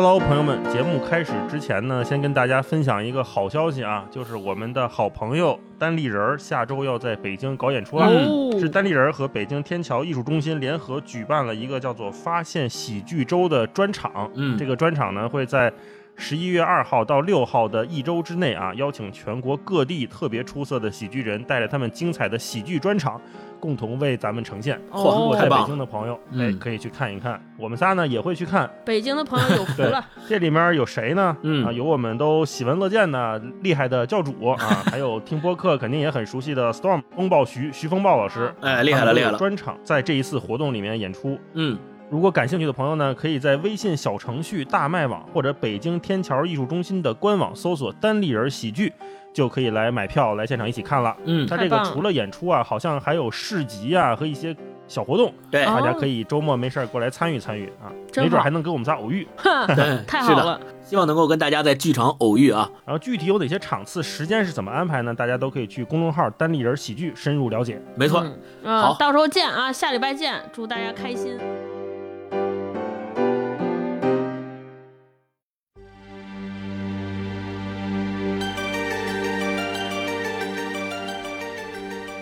[0.00, 8.06] Hello，朋友们，节目开始之前呢，先跟大家分享一个好消息啊，就是我们的好朋友单立人儿下周要在北京搞演出了。
[8.06, 14.30] 哦是单立人儿和北京天桥艺术中心联合举办了一个叫做“发现喜剧周”的专场。
[14.36, 15.72] 嗯这个专场呢会在
[16.20, 23.20] 十一月二号到六号的一周之内啊，邀请全国各地特别出色的喜剧人，带着他们精彩的喜剧专场，
[23.60, 24.76] 共同为咱们呈现。
[24.90, 27.40] 哦如果在北京的朋友，哎，嗯可以去看一看。
[27.56, 28.68] 我们仨呢也会去看。
[28.84, 31.36] 北京的朋友有福了，这里面有谁呢？
[31.42, 34.58] 嗯啊，有我们都喜闻乐见的厉害的教主啊，
[34.90, 38.52] 还有听播客肯定也很熟悉的 Storm 风暴徐徐风暴老师。
[38.60, 39.38] 哎，厉害了，厉害了。
[39.38, 41.38] 专场在这一次活动里面演出。
[41.54, 41.78] 嗯，
[42.10, 48.92] 如果感兴趣的朋友呢，可以在微信小程序大麦网或者北京天桥艺术中心的官网搜索“单立人喜剧”，
[49.34, 51.14] 就可以来买票来现场一起看了。
[51.24, 59.28] 嗯，它这个除了演出啊，好像还有市集啊和一些小活动，对，哦大家可以周末没事儿过来参与参与啊， 没准还能跟我们仨偶遇。
[59.76, 62.70] 对太好了，希望能够跟大家在剧场偶遇啊。
[62.86, 65.12] 然后具体有哪些场次、时间是怎么安排呢？
[65.12, 67.78] 大家都可以去公众号“单立人喜剧”深入了解。
[67.94, 71.38] 没错，嗯，嗯好到时候见啊，下礼拜见，祝大家开心。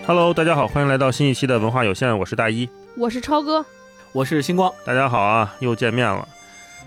[0.07, 2.69] Hello，大家好，欢迎来到新一期的文化有限，我是大一。
[2.95, 3.65] 我是超哥，
[4.13, 4.71] 我是星光。
[4.85, 6.25] 大家好啊，又见面了。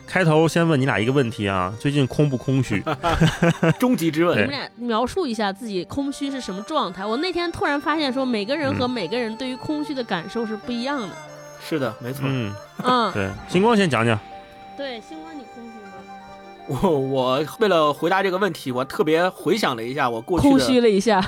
[0.07, 2.83] 开头先问你俩一个问题啊，最近空不空虚？
[3.79, 7.05] 终极之问你们俩描述一下自己空虚是什么状态？
[7.05, 11.11] 我那天突然发现，说每个人和每个人对于空虚的感受是不一样的。
[11.63, 12.23] 是的，没错。
[12.25, 12.51] 嗯，
[12.83, 14.19] 嗯，对，星光先讲讲。
[14.79, 16.81] 对，星光你空虚吗？
[16.81, 21.21] 我我为了回答这个问题，我特别回想了一下我过去空虚了一下，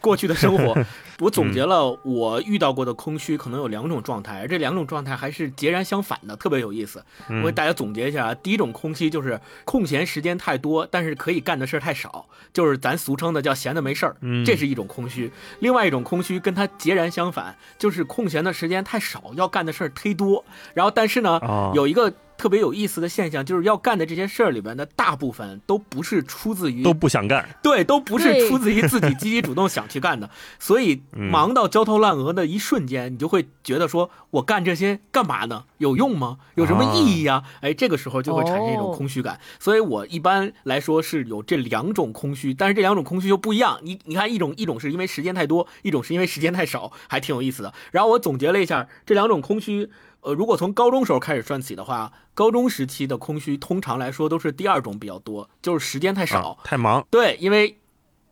[0.00, 0.76] 过去的生活，
[1.20, 7.04] 我总结了我遇到过的空虚可能有两种状态，而这两种状态还是截然相反的，特别有意思。
[7.28, 15.30] 嗯我给大家总结一下啊，第一种空虚就是空闲时间太多，但是可以干的事儿太少，就是咱俗称的叫闲的没事儿，嗯这是一种空虚。
[15.60, 20.44] 另外一种空虚跟它截然相反，就是空闲的时间太少，要干的事儿忒多。
[20.74, 22.12] 然后但是呢，哦有一个
[22.44, 27.48] 特别有意思的现象，就是要干的这些事儿里边的大部分都不是出自于都不想干。
[27.62, 30.28] 对，都不是出自于自己积极主动想去干的，
[30.60, 35.64] 所以嗯忙到焦头烂额的一瞬间，你就会觉得说，我干这些干嘛呢？
[35.78, 36.36] 有用吗？
[36.56, 39.40] 有什么意义呀、哎，这个时候就会产生一种哦空虚感。
[39.58, 43.78] 所以我一般来说是有这两种空虚，但是这两种空虚又不一样。
[43.82, 47.72] 你你看，一种一种是因为时间太多，一种是因为时间太少，还挺有意思的。
[47.90, 49.88] 然后我总结了一下这两种空虚。
[50.24, 56.52] 呃，如果从高中时候开始算起的话，高中时期的空虚通常来说都是第二种比较多，就是时间太少。
[56.52, 57.06] 啊太忙。
[57.10, 57.78] 对，因为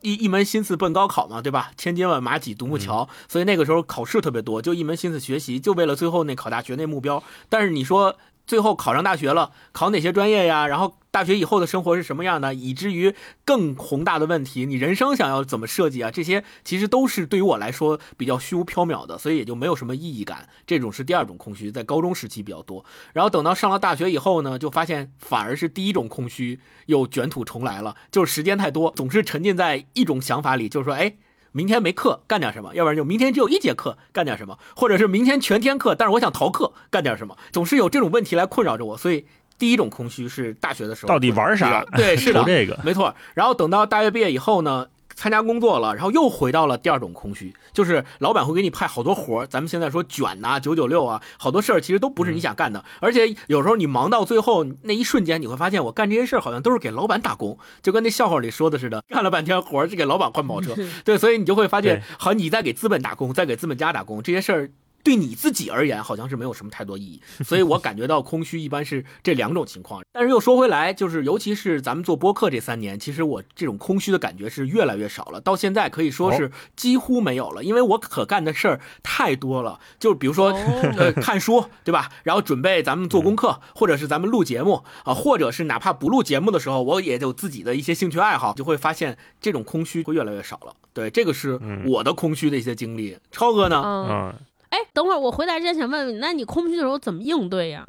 [0.01, 1.71] 一一门心思奔高考嘛，对吧？
[1.77, 7.23] 千军万马挤独木桥，所以那个时候考试特别多，就一门心思学习，就为了最后那考大学那目标。
[7.51, 8.17] 但是你说
[8.47, 10.67] 最后考上大学了，考哪些专业呀？
[10.67, 12.55] 然后大学以后的生活是什么样的？
[12.55, 13.15] 以至于
[13.45, 16.11] 更宏大的问题，你人生想要怎么设计啊？
[16.11, 20.49] 这些其实都是对于我来说比较虚无缥缈的，所以也就没有什么意义感。
[20.67, 22.85] 这种是第二种空虚，在高中时期比较多。
[23.13, 31.15] 然后等到上了大学以后呢，就发现反而是第一种空虚又卷土重来了，就是时间太多，总是沉浸在一种想法里，就是说，哎。
[31.53, 32.75] 明天没课，干点什么？
[32.75, 34.59] 要不然就明天只有一节课，干点什么？
[34.75, 37.37] 或者是明天全天课，但是我想逃课，干点什么？
[37.53, 39.27] 总是有这种问题来困扰着我，所以
[39.59, 41.85] 第一种空虚是大学的时候到底玩啥？
[41.95, 42.79] 对，是的愁， 这个。
[42.83, 43.15] 没错。
[43.35, 60.75] 然后等到大学毕业以后呢，参加工作了，然后又回到了第二种空虚，就是老板会给你派好多活儿，咱们现在说卷呐、九九六啊，好多事儿其实都不是你想干的，而且有时候你忙到最后那一瞬间，你会发现我干这些事儿好像都是给老板打工，就跟那笑话里说的似的， 干了半天活儿是给老板换跑车，
[61.05, 64.71] 对，所以你就会发现对，好，你在给资本打工，在给资本家打工，这些事儿。
[65.03, 70.03] 对你自己而言，好像是没有什么太多意义，所以我感觉到空虚一般是这两种情况。
[70.13, 79.81] 但是又说回来，就是尤其是咱们做播客这三年，其实我这种空虚的感觉是越来越少了，到现在可以说是几乎没有了，因为我可干的事儿太多了。
[79.99, 82.11] 就比如说，哦呃，看书，对吧？
[82.23, 90.75] 然后准备咱们做功课，或者是咱们录节目啊，或者是哪怕不录节目的时候，我也有自己的一些兴趣爱好，就会发现这种空虚会越来越少了。
[90.93, 93.17] 对，这个是我的空虚的一些经历。
[93.31, 93.83] 超哥呢？
[93.85, 94.35] 嗯，嗯，
[94.73, 97.87] 哎，等会儿我回答之前想问问你，那你空虚的时候怎么应对呀？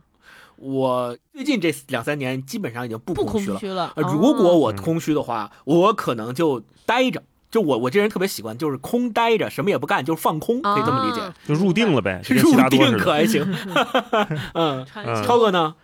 [0.58, 3.94] 我最近这两三年基本上已经不不空虚了。
[3.96, 7.24] 如果我空虚的话，我可能就待着。
[7.50, 11.22] 就我我这人特别喜欢，就是空待着，什么也不干，就是放空，可以这么理解。
[11.22, 12.52] 啊就入定了呗， 入。
[12.70, 13.46] 定可还行。
[14.54, 14.86] 嗯，
[15.24, 15.76] 超哥呢？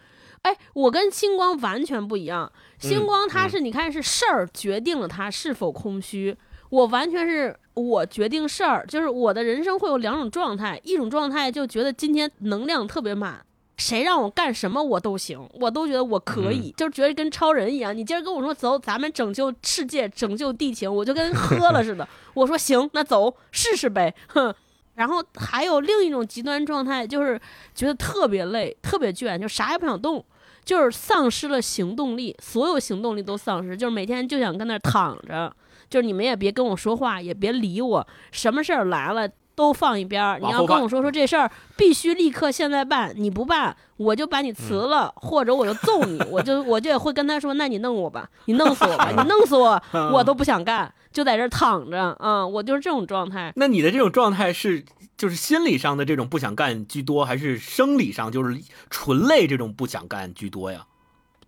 [0.42, 2.52] 哎，我跟星光完全不一样。
[2.80, 6.36] 星光他嗯是、你看是事儿决定了他是否空虚，
[6.70, 13.46] 我完全是我决定事儿，就是我的人生会有两种状态，一种状态就觉得今天能量特别满，
[13.78, 17.96] 谁让我干什么我都行，我都觉得我可以，就觉得跟超人一样。
[17.96, 22.08] 你今儿跟我说走，咱们拯救世界，拯救地球，我就跟喝了似的。
[22.36, 24.54] 我说行，那走试试呗，哼。
[24.96, 27.40] 然后还有另一种极端状态，就是
[27.74, 30.22] 觉得特别累、特别倦，就啥也不想动，
[30.66, 35.56] 就是丧失了行动力，所有行动力都丧失，就是每天就想跟那儿躺着，
[35.90, 40.40] 就是你们也别跟我说话，也别理我，什么事儿来了都放一边儿。
[40.40, 49.82] 你要跟我说说这事儿必须立刻现在办，你不办我就把你辞了，或者我就揍你，我就我就也会跟他说，那你弄我吧，你弄死我吧，你弄死我，
[50.14, 53.52] 我都不想干，就在这儿躺着啊、我就是这种状态。
[53.56, 54.86] 那你的这种状态是
[55.18, 60.86] 就是心理上的这种不想干居多，还是生理上就是纯累这种不想干居多呀？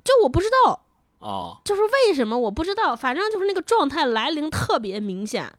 [0.04, 0.82] 就我不知道，
[1.22, 5.50] 哦，就是为什么我不知道，反正就是那个状态来临特别明显，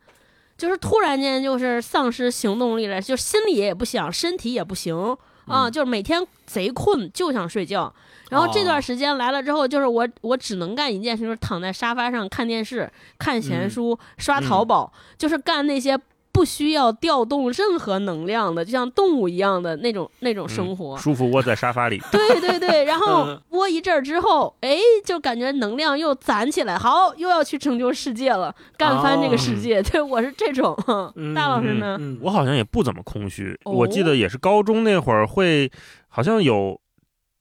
[0.58, 5.16] 就是突然间就是丧失行动力了，就心里也不想，身体也不行
[5.46, 7.92] 啊，就是每天贼困，就想睡觉。
[8.30, 15.98] 然后这段时间来了之后，就是我我只能干一件事，就是躺在沙发上看电视、看闲书、刷淘宝，就是干那些
[16.32, 20.96] 不需要调动任何能量的，就像动物一样的那种那种生活。
[20.96, 22.00] 舒服窝在沙发里。
[22.10, 29.82] 对对对，然后嗯窝一阵儿之后，哎，就感觉能量又攒起来，好，又要去拯救世界了，干翻这个世界。
[29.82, 30.76] 对我是这种，
[31.16, 31.96] 嗯大老师呢？
[32.00, 35.70] 嗯，我好像也不怎么空虚，哦我记得也是高中那会儿会，
[36.08, 36.80] 好像有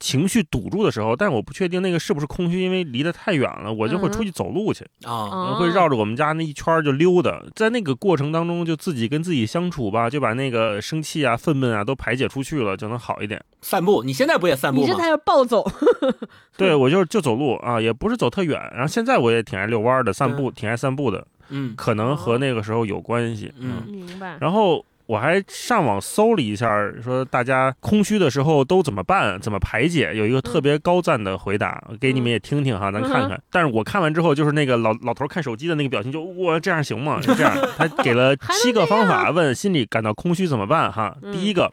[0.01, 13.39] 情绪堵住的时候，但是我不确定那个是不是空虚，因为离得太远了，我就会出去走路去，啊，啊会绕着我们家那一圈就溜达，在那个过程当中就自己跟自己相处吧，就把那个生气啊、愤懑啊都排解出去了，就能好一点。
[13.61, 14.87] 散步，你现在不也散步吗？
[14.87, 15.63] 你这才是暴走，
[16.57, 21.75] 对我就就走路啊，也不是走特远，然后现在我也挺爱遛弯的，散步挺爱散步的，嗯。
[21.77, 23.53] 可能和那个时候有关系。
[23.59, 24.37] 嗯明白？
[24.41, 26.67] 然后我还上网搜了一下，
[27.03, 30.13] 说大家空虚的时候都怎么办，怎么排解？
[30.15, 33.41] 有一个特别高赞的回答，给你们也听听哈，咱看看。
[33.51, 37.19] 但是我看完之后，就是那个老老头看手机的那个表情，就我这样行吗？
[37.21, 41.15] 就这样，他给了 七个方法，问心里感到空虚怎么办哈。
[41.21, 41.71] 嗯第一个，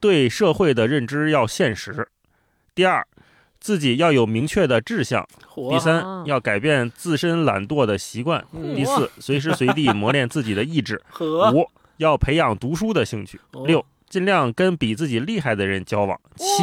[0.00, 1.92] 对社会的认知要现实；
[2.74, 3.06] 第二，
[3.58, 5.22] 自己要有明确的志向；
[5.70, 11.00] 第三啊，要改变自身懒惰的习惯；嗯第四，随时随地磨练自己的意志。
[11.54, 11.66] 五
[11.98, 13.40] 要培养读书的兴趣。
[13.52, 16.16] 哦六尽量跟比自己厉害的人交往。
[16.36, 16.62] 七，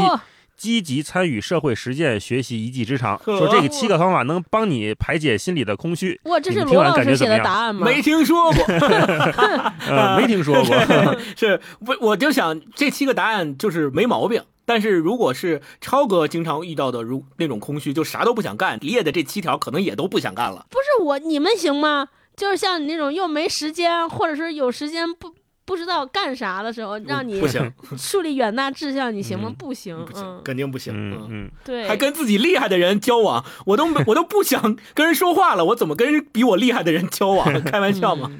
[0.55, 3.19] 积极参与社会实践，学习一技之长。
[3.25, 6.19] 说这个七个方法能帮你排解心里的空虚。
[6.23, 7.85] 哇，这是罗老师写感觉怎么样的答案吗？
[7.85, 8.63] 没听说过，
[9.89, 11.19] 呃，没听说过。
[11.35, 14.41] 是我我就想这七个答案就是没毛病。
[14.65, 20.65] 但是如果是超哥经常遇到的如那种空虚，就啥都不想干，列的这七条可能也都不想干了。
[20.69, 22.07] 不是我，你们行吗？
[22.35, 25.33] 就是像你那种又没时间，或者是有时间不
[25.65, 29.49] 不知道干啥的时候，让你不行， 树立远大志向，你行吗？
[29.49, 30.93] 嗯不行，不行，嗯，肯定不行。
[30.95, 37.51] 嗯嗯，对，还跟自己厉害的人交往，我都没我都不想跟人说话了，我怎么跟人比我厉害的人交往？
[37.63, 38.31] 开玩笑嘛。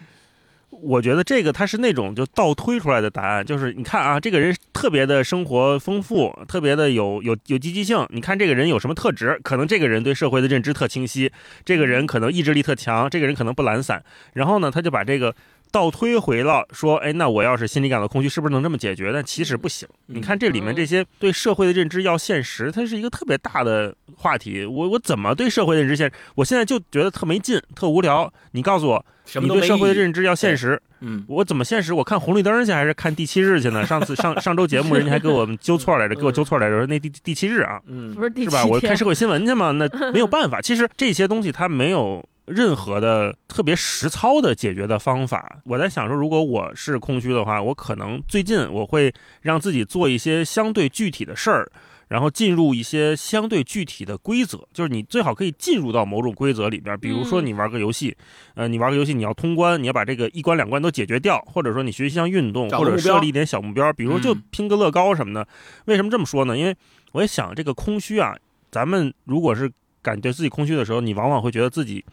[0.84, 8.06] 我觉得这个他是那种就倒推出来的答案，就是你看啊，这个人特别的生活丰富，特别的有有有积极性。
[8.10, 9.40] 你看这个人有什么特质？
[9.44, 11.32] 可能这个人对社会的认知特清晰，
[11.64, 14.04] 这个人可能意志力特强，这个人可能不懒散。
[14.34, 15.34] 然后呢，他就把这个
[15.74, 19.12] 倒推回了，说，哎，那我要是心里感到空虚，是不是能这么解决？
[19.12, 19.88] 但其实不行。
[20.08, 24.64] 嗯你看这里面这些对社会的认知要现实，它是一个特别大的话题。
[24.64, 26.14] 我我怎么对社会的认知现实？
[26.36, 28.32] 我现在就觉得特没劲，特无聊。
[28.52, 29.04] 你告诉我，
[29.42, 29.94] 你对社会的。
[29.96, 30.80] 认知要现实。
[31.00, 31.94] 嗯，我怎么现实？
[31.94, 33.84] 我看红绿灯去还是看第七日去呢？
[33.86, 38.66] 上次上上周节目，人家还给我们纠错来着， 给我纠错来着，说那第第七日啊，嗯不是第七是吧？
[38.66, 40.62] 我看社会新闻去嘛，那没有办法。
[40.62, 45.60] 其实这些东西它没有任何的特别实操的解决的方法。
[45.66, 51.72] 我在想说，如果我是空虚的话，我可能最近我会让自己做一些相对具体的事儿。
[52.10, 57.00] 然后进入一些相对具体的规则，就是你最好可以进入到某种规则里边。
[57.00, 58.16] 比如说嗯你玩个游戏，
[58.54, 65.48] 呃，你玩个游戏你要通关，你要把这个一关两关都解决掉，或者说你学习一项运动，或者设立一点小目标，比如说就嗯拼个乐高什么的。
[65.86, 66.56] 为什么这么说呢？
[66.56, 66.76] 因为
[67.14, 68.36] 我也想这个空虚啊，
[68.70, 69.72] 咱们如果是
[70.04, 72.06] 感觉自己空虚的时候，你往往会觉得自己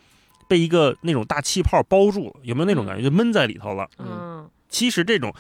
[0.50, 3.04] 被一个那种大气泡包住了，有没有那种感觉？
[3.04, 3.88] 就闷在里头了。
[4.00, 5.33] 嗯其实这种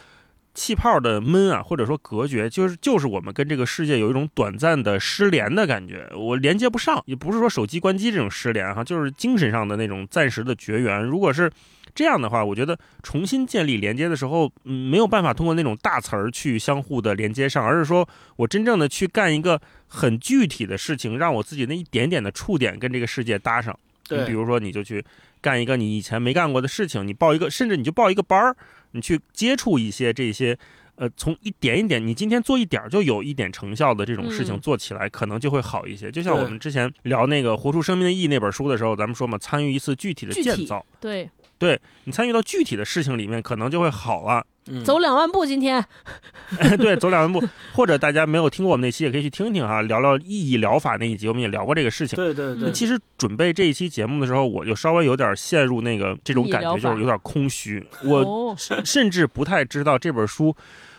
[0.54, 11.02] 气泡的闷啊，或者说隔绝，就是就是我们跟这个世界有一种短暂的失联的感觉，我连接不上，也不是说手机关机这种失联哈，就是精神上的那种暂时的绝缘。
[11.02, 11.50] 如果是
[11.94, 23.78] 这样的话，我觉得重新建立连接的时候，嗯，没有办法通过那种大词儿去相互的连接上，而是说我真正的去干一个很具体的事情，让我自己那一点点的触点跟这个世界搭上。
[24.18, 25.04] 你比如说，你就去
[25.40, 28.56] 干一个你以前没干过的事情，你报一个，甚至你就报一个班儿，
[28.92, 30.58] 你去接触一些这些
[30.96, 36.10] 呃，从一点一点，你今天做一点儿就有一点成效的这种事情嗯做起来，可能就会好一些。
[36.10, 40.84] 就像我们之前聊那个《活出生命的意义》那本书的时候，咱们说嘛，参与一次具体的建造，
[41.58, 44.44] 对，你参与到具体的事情里面，可能就会好了。
[44.68, 44.84] 嗯。
[44.84, 45.84] 走两万步，今天。
[46.78, 52.16] 对，走两万步，或者大家没有听过我们那期，也可以去听听哈，聊聊意义疗法那一集，我们也聊过这个事情。
[52.16, 57.86] 对对对，嗯其实准备这一期节目的时候，我就稍微有点陷入那个这种感觉，就是有点空虚。
[58.04, 60.54] 我哦，甚至不太知道这本书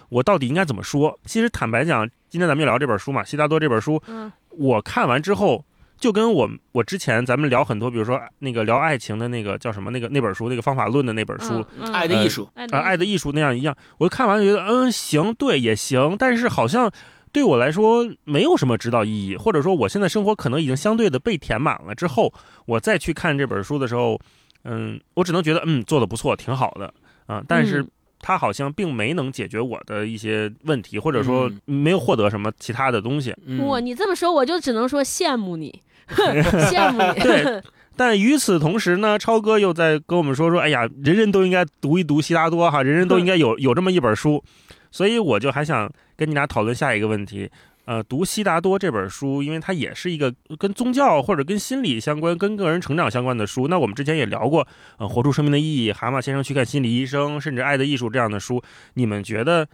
[0.10, 1.20] 我到底应该怎么说。
[1.25, 4.32] 其实坦白讲，今天咱们就聊这本书嘛，《悉达多》这本书，嗯。
[4.58, 5.63] 我看完之后，
[6.01, 11.63] 就跟我我之前咱们聊很多，比如说那个聊爱情的那个叫什么那个那本书，那个方法论的那本书。
[11.77, 11.93] 嗯嗯。
[11.93, 16.91] 爱的艺术，爱啊，爱的艺术那样一样，我看完觉得，嗯，行，对，也行，但是好像
[17.31, 22.34] 对我来说没有什么指导意义，或者说我现在生活可能已经相对的被填满了之后，
[22.65, 24.20] 我再去看这本书的时候，
[24.63, 26.93] 嗯，我只能觉得，嗯，做的不错，挺好的。
[27.27, 27.89] 啊，但是嗯。
[28.24, 31.84] 它好像并没能解决我的一些问题，或者说嗯。
[31.84, 33.36] 没有获得什么其他的东西。
[33.48, 35.81] 嗯哇，你这么说，我就只能说羡慕你，
[36.70, 37.20] 羡慕你。
[37.24, 37.62] 对
[37.98, 44.44] 但与此同时呢，超哥又在跟我们说说，哎呀，人人都应该读一读悉达多哈，人人都应该有有这么一本书，
[44.89, 47.51] 所以我就还想跟你俩讨论下一个问题。
[47.86, 53.68] 呃，读悉达多这本书，因为它也是一个跟宗教或者跟心理相关、跟个人成长相关的书。
[53.68, 54.65] 那我们之前也聊过，
[54.98, 58.63] 呃，《活出生命的意义》、《蛤蟆先生去看心理医生》，甚至《爱的艺术》这样的书。
[58.94, 59.68] 你们觉得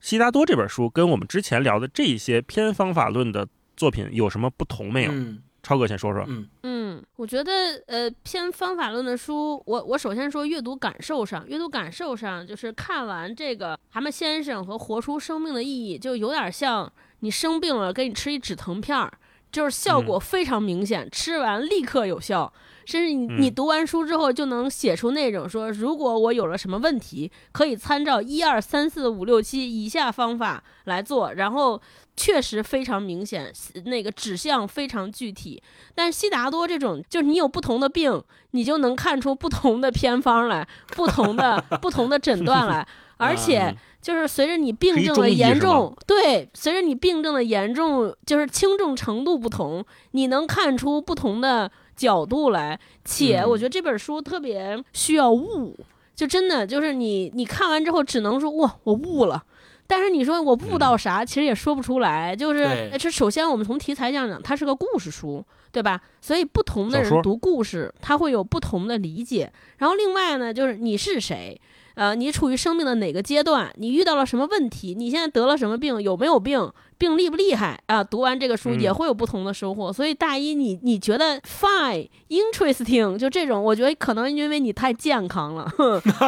[0.00, 5.12] 悉达多这本书跟我们之前聊的这些偏方法论的作品有什么不同没有？
[5.12, 6.24] 嗯超哥先说说。
[6.28, 7.52] 嗯嗯，我觉得
[7.86, 19.10] 呃偏方法论的书，我我首先说阅读感受上，阅读感受上就是看完这个《蛤蟆先生》和《活出生命的意义》，就有点像你生病了给你吃一止疼片儿，
[19.50, 22.52] 就是效果非常明显，吃完立刻有效。
[22.86, 31.80] 甚至你你嗯读完书之后就能写出那种说，如果我有了什么问题，可以参照一二三四五六七以下方法来做，然后
[32.16, 33.52] 确实非常明显，
[33.86, 35.62] 那个指向非常具体。
[35.94, 38.22] 但是悉达多这种，就是你有不同的病，
[38.52, 42.86] 你就能看出不同的偏方来，不同的不同的诊断来，
[43.16, 52.78] 而且嗯就是随着你病症的严重，对，随着你病症的严重，就是轻重程度不同，你能看出不同的角度来。
[53.04, 55.76] 且嗯我觉得这本书特别需要悟，
[56.14, 59.44] 就真的就是你你看完之后只能说哇，我悟了。
[59.86, 62.34] 但是你说我悟到啥，其实也说不出来。
[62.34, 66.00] 就是这首先我们从题材上讲，它是个故事书，对吧？
[66.22, 69.52] 所以不同的人读故事，他会有不同的理解。
[69.76, 71.60] 然后另外呢，就是你是谁，
[71.94, 78.02] 呃，你处于生命的哪个阶段，你遇到了什么问题，你现在得了什么病，有没有病，病厉不厉害啊？
[78.02, 79.92] 读完这个书嗯也会有不同的收获。
[79.92, 85.72] 所以大一你你觉得 fine interesting 就这种，我觉得可能因为你太健康了，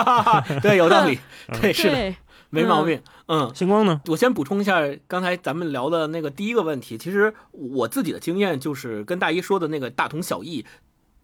[0.62, 1.18] 对，有道理，
[1.61, 2.14] 对，是的，
[2.50, 3.52] 没毛病，嗯。
[3.54, 4.00] 星光呢？
[4.06, 10.64] 我先补充一下刚才咱们聊的那个第一个问题，其实我自己的经验就是跟大一说的那个大同小异，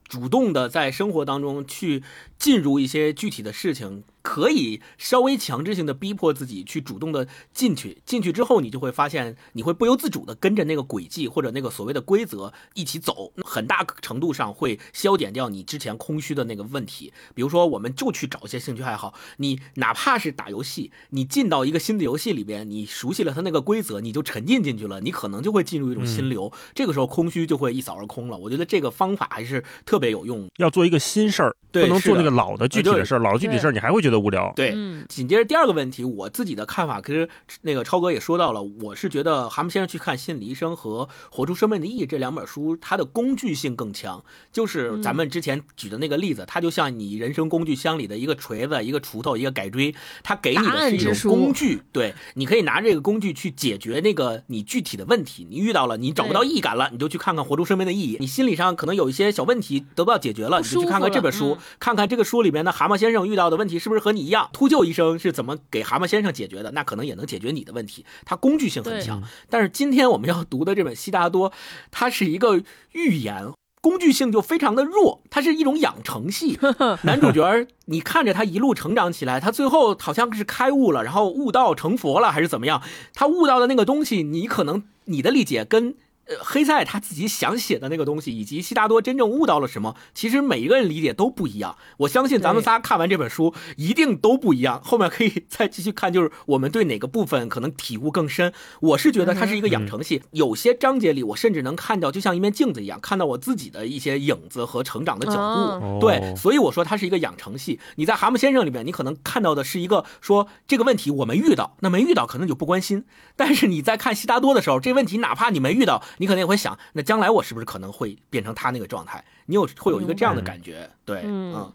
[0.09, 2.03] 主动的在生活当中去
[2.39, 7.99] 进入一些具体的事情，可以稍微强制性的逼迫自己去主动的进去。
[8.07, 17.13] 进去之后，你就会发现，你会不由自主的跟着那个轨迹或者那个所谓的规则一起走，很大程度上会消减掉你之前空虚的那个问题。
[17.35, 28.37] 比如说，我们就去找一些兴趣爱好，你哪怕是打游戏，你进到一个新的游戏里边，你熟悉了它那个规则，你就沉浸进去了，你可能就会进入一种心流，这个时候空虚就会一扫而空了。
[28.37, 30.49] 我觉得这个方法还是特别有用。
[30.59, 33.19] 要做一个新事儿，对不能做那个老的具体的事儿。
[33.19, 34.53] 老的具体事儿你还会觉得无聊。
[34.57, 37.29] 对，嗯紧接着第二个问题，我自己的看法，其实
[37.63, 44.23] 那个超哥也说到了，我是觉得《蛤蟆先生去看心理医生》和《活出生命的意义》这两本书，它的工具性更强。
[44.53, 55.47] 就是咱们之前举的那个例子，它就像你人生工具箱里的一个锤子、一个锄头、一个改锥，它给你的是一种工具，对，你可以拿这个工具去解决那个你具体的问题。
[55.51, 58.17] 你遇到了，你找不到对意义感了，你就去看看《活出生命的意义》。
[58.21, 64.51] 你心理上可能有一些小问题得不到解决了，不你就去看看这本书嗯，看看这个书里面的蛤蟆先生遇到的问题是不是和你一样？
[64.53, 66.73] 秃鹫医生是怎么给蛤蟆先生解决的？
[66.73, 68.05] 那可能也能解决你的问题。
[68.25, 69.23] 它工具性很强。
[69.49, 71.51] 但是今天我们要读的这本《悉达多》，
[71.91, 72.61] 它是一个
[72.93, 73.53] 寓言。
[73.81, 76.57] 工具性就非常的弱，它是一种养成系。
[77.03, 82.81] 男主角儿，你看着他一路成长起来，他最后好像是开悟了，然后悟道成佛了，还是怎么样？
[83.13, 85.97] 他悟到的那个东西，你可能你的理解跟呃
[86.41, 91.77] 黑塞他自己想写的那个东西，以及悉达多真正悟到了什么，其实每一个人理解都不一样。
[91.99, 98.53] 我相信咱们仨看完这本书一定都不一样，后面可以 再继续看，就是我们对哪个部分可能体悟更深。
[98.81, 105.39] 我是觉得它是一个养成系，有些章节里我甚至能看到，就像一面镜子一样，看到我自己的一些影子和成长的角度。
[105.39, 107.79] 哦对，所以我说它是一个养成系。
[107.97, 113.05] 你在《蛤蟆先生》里面，你可能看到的是一个说这个问题我没遇到，那没遇到可能就不关心。
[113.37, 119.23] 但是你在看悉达多的时候，这问题哪怕你没遇到，你可能也会想，那将来我是不是可能会变成他那个状态？
[119.47, 120.89] 你有会有一个这样的感觉。
[121.05, 121.73] 对，嗯嗯，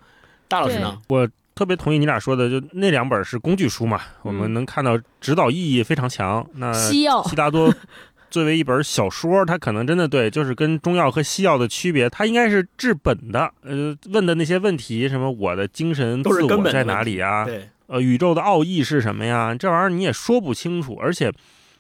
[0.48, 1.02] 大老师呢？
[1.10, 6.48] 我特别同意你俩说的，就那两本是工具书嘛，我们能看到指导意义非常强。
[6.54, 7.76] 那西药悉达多
[8.32, 13.52] 作为一本小说，它可能真的对，就是跟中药和西药的区别，它应该是治本的。
[13.64, 17.44] 呃，问的那些问题，什么我的精神都是根自我在哪里啊？
[17.44, 19.54] 对，呃，宇宙的奥义是什么呀？
[19.54, 21.34] 这玩意儿你也说不清楚，而且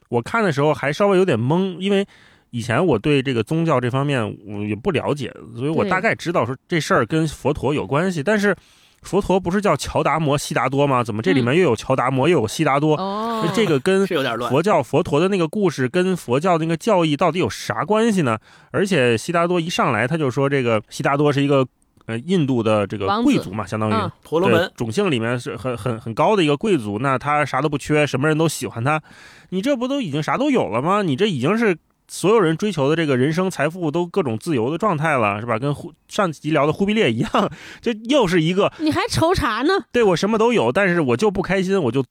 [0.10, 2.08] 我看的时候还稍微有点懵，因为
[2.52, 8.56] 以前我对这个宗教这方面我也不了解，所以我大概知道说这事儿跟佛陀有关系，但是
[9.04, 11.04] 佛陀不是叫乔达摩悉达多吗？
[11.04, 12.96] 怎么这里面又有乔达摩又有悉达多？
[12.96, 14.52] 哦，这个跟是有点乱。
[14.52, 18.38] 佛教佛陀的那个故事跟佛教那个教义到底有啥关系呢？
[18.72, 21.66] 而且悉达多一上来他就说这个悉达多是一个
[22.08, 24.12] 呃印度的这个贵族嘛，相当于。
[24.24, 29.02] 婆罗门，种姓里面是很很很高的一个贵族，那他啥都不缺，什么人都喜欢他，
[29.50, 31.04] 你这不都已经啥都有了吗？
[31.04, 31.78] 你这已经是
[32.08, 35.60] 所有人追求的这个人生财富都各种自由的状态了，是吧？
[35.60, 37.30] 跟忽上集聊的忽必烈一样，
[37.82, 39.74] 这又是一个你还愁啥呢？
[39.92, 42.04] 对我什么都有，但是我就不开心，我就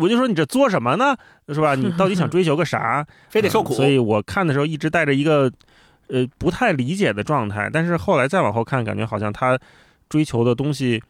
[0.00, 1.16] 我就说你这作什么呢？
[1.48, 1.74] 是吧？
[1.74, 3.06] 你到底想追求个啥？
[3.30, 3.74] 非得受苦。
[3.74, 5.50] 嗯所以我看的时候一直带着一个
[6.08, 9.58] 呃不太理解的状态，但是后来再往后看，感觉好像他
[10.08, 11.02] 追求的东西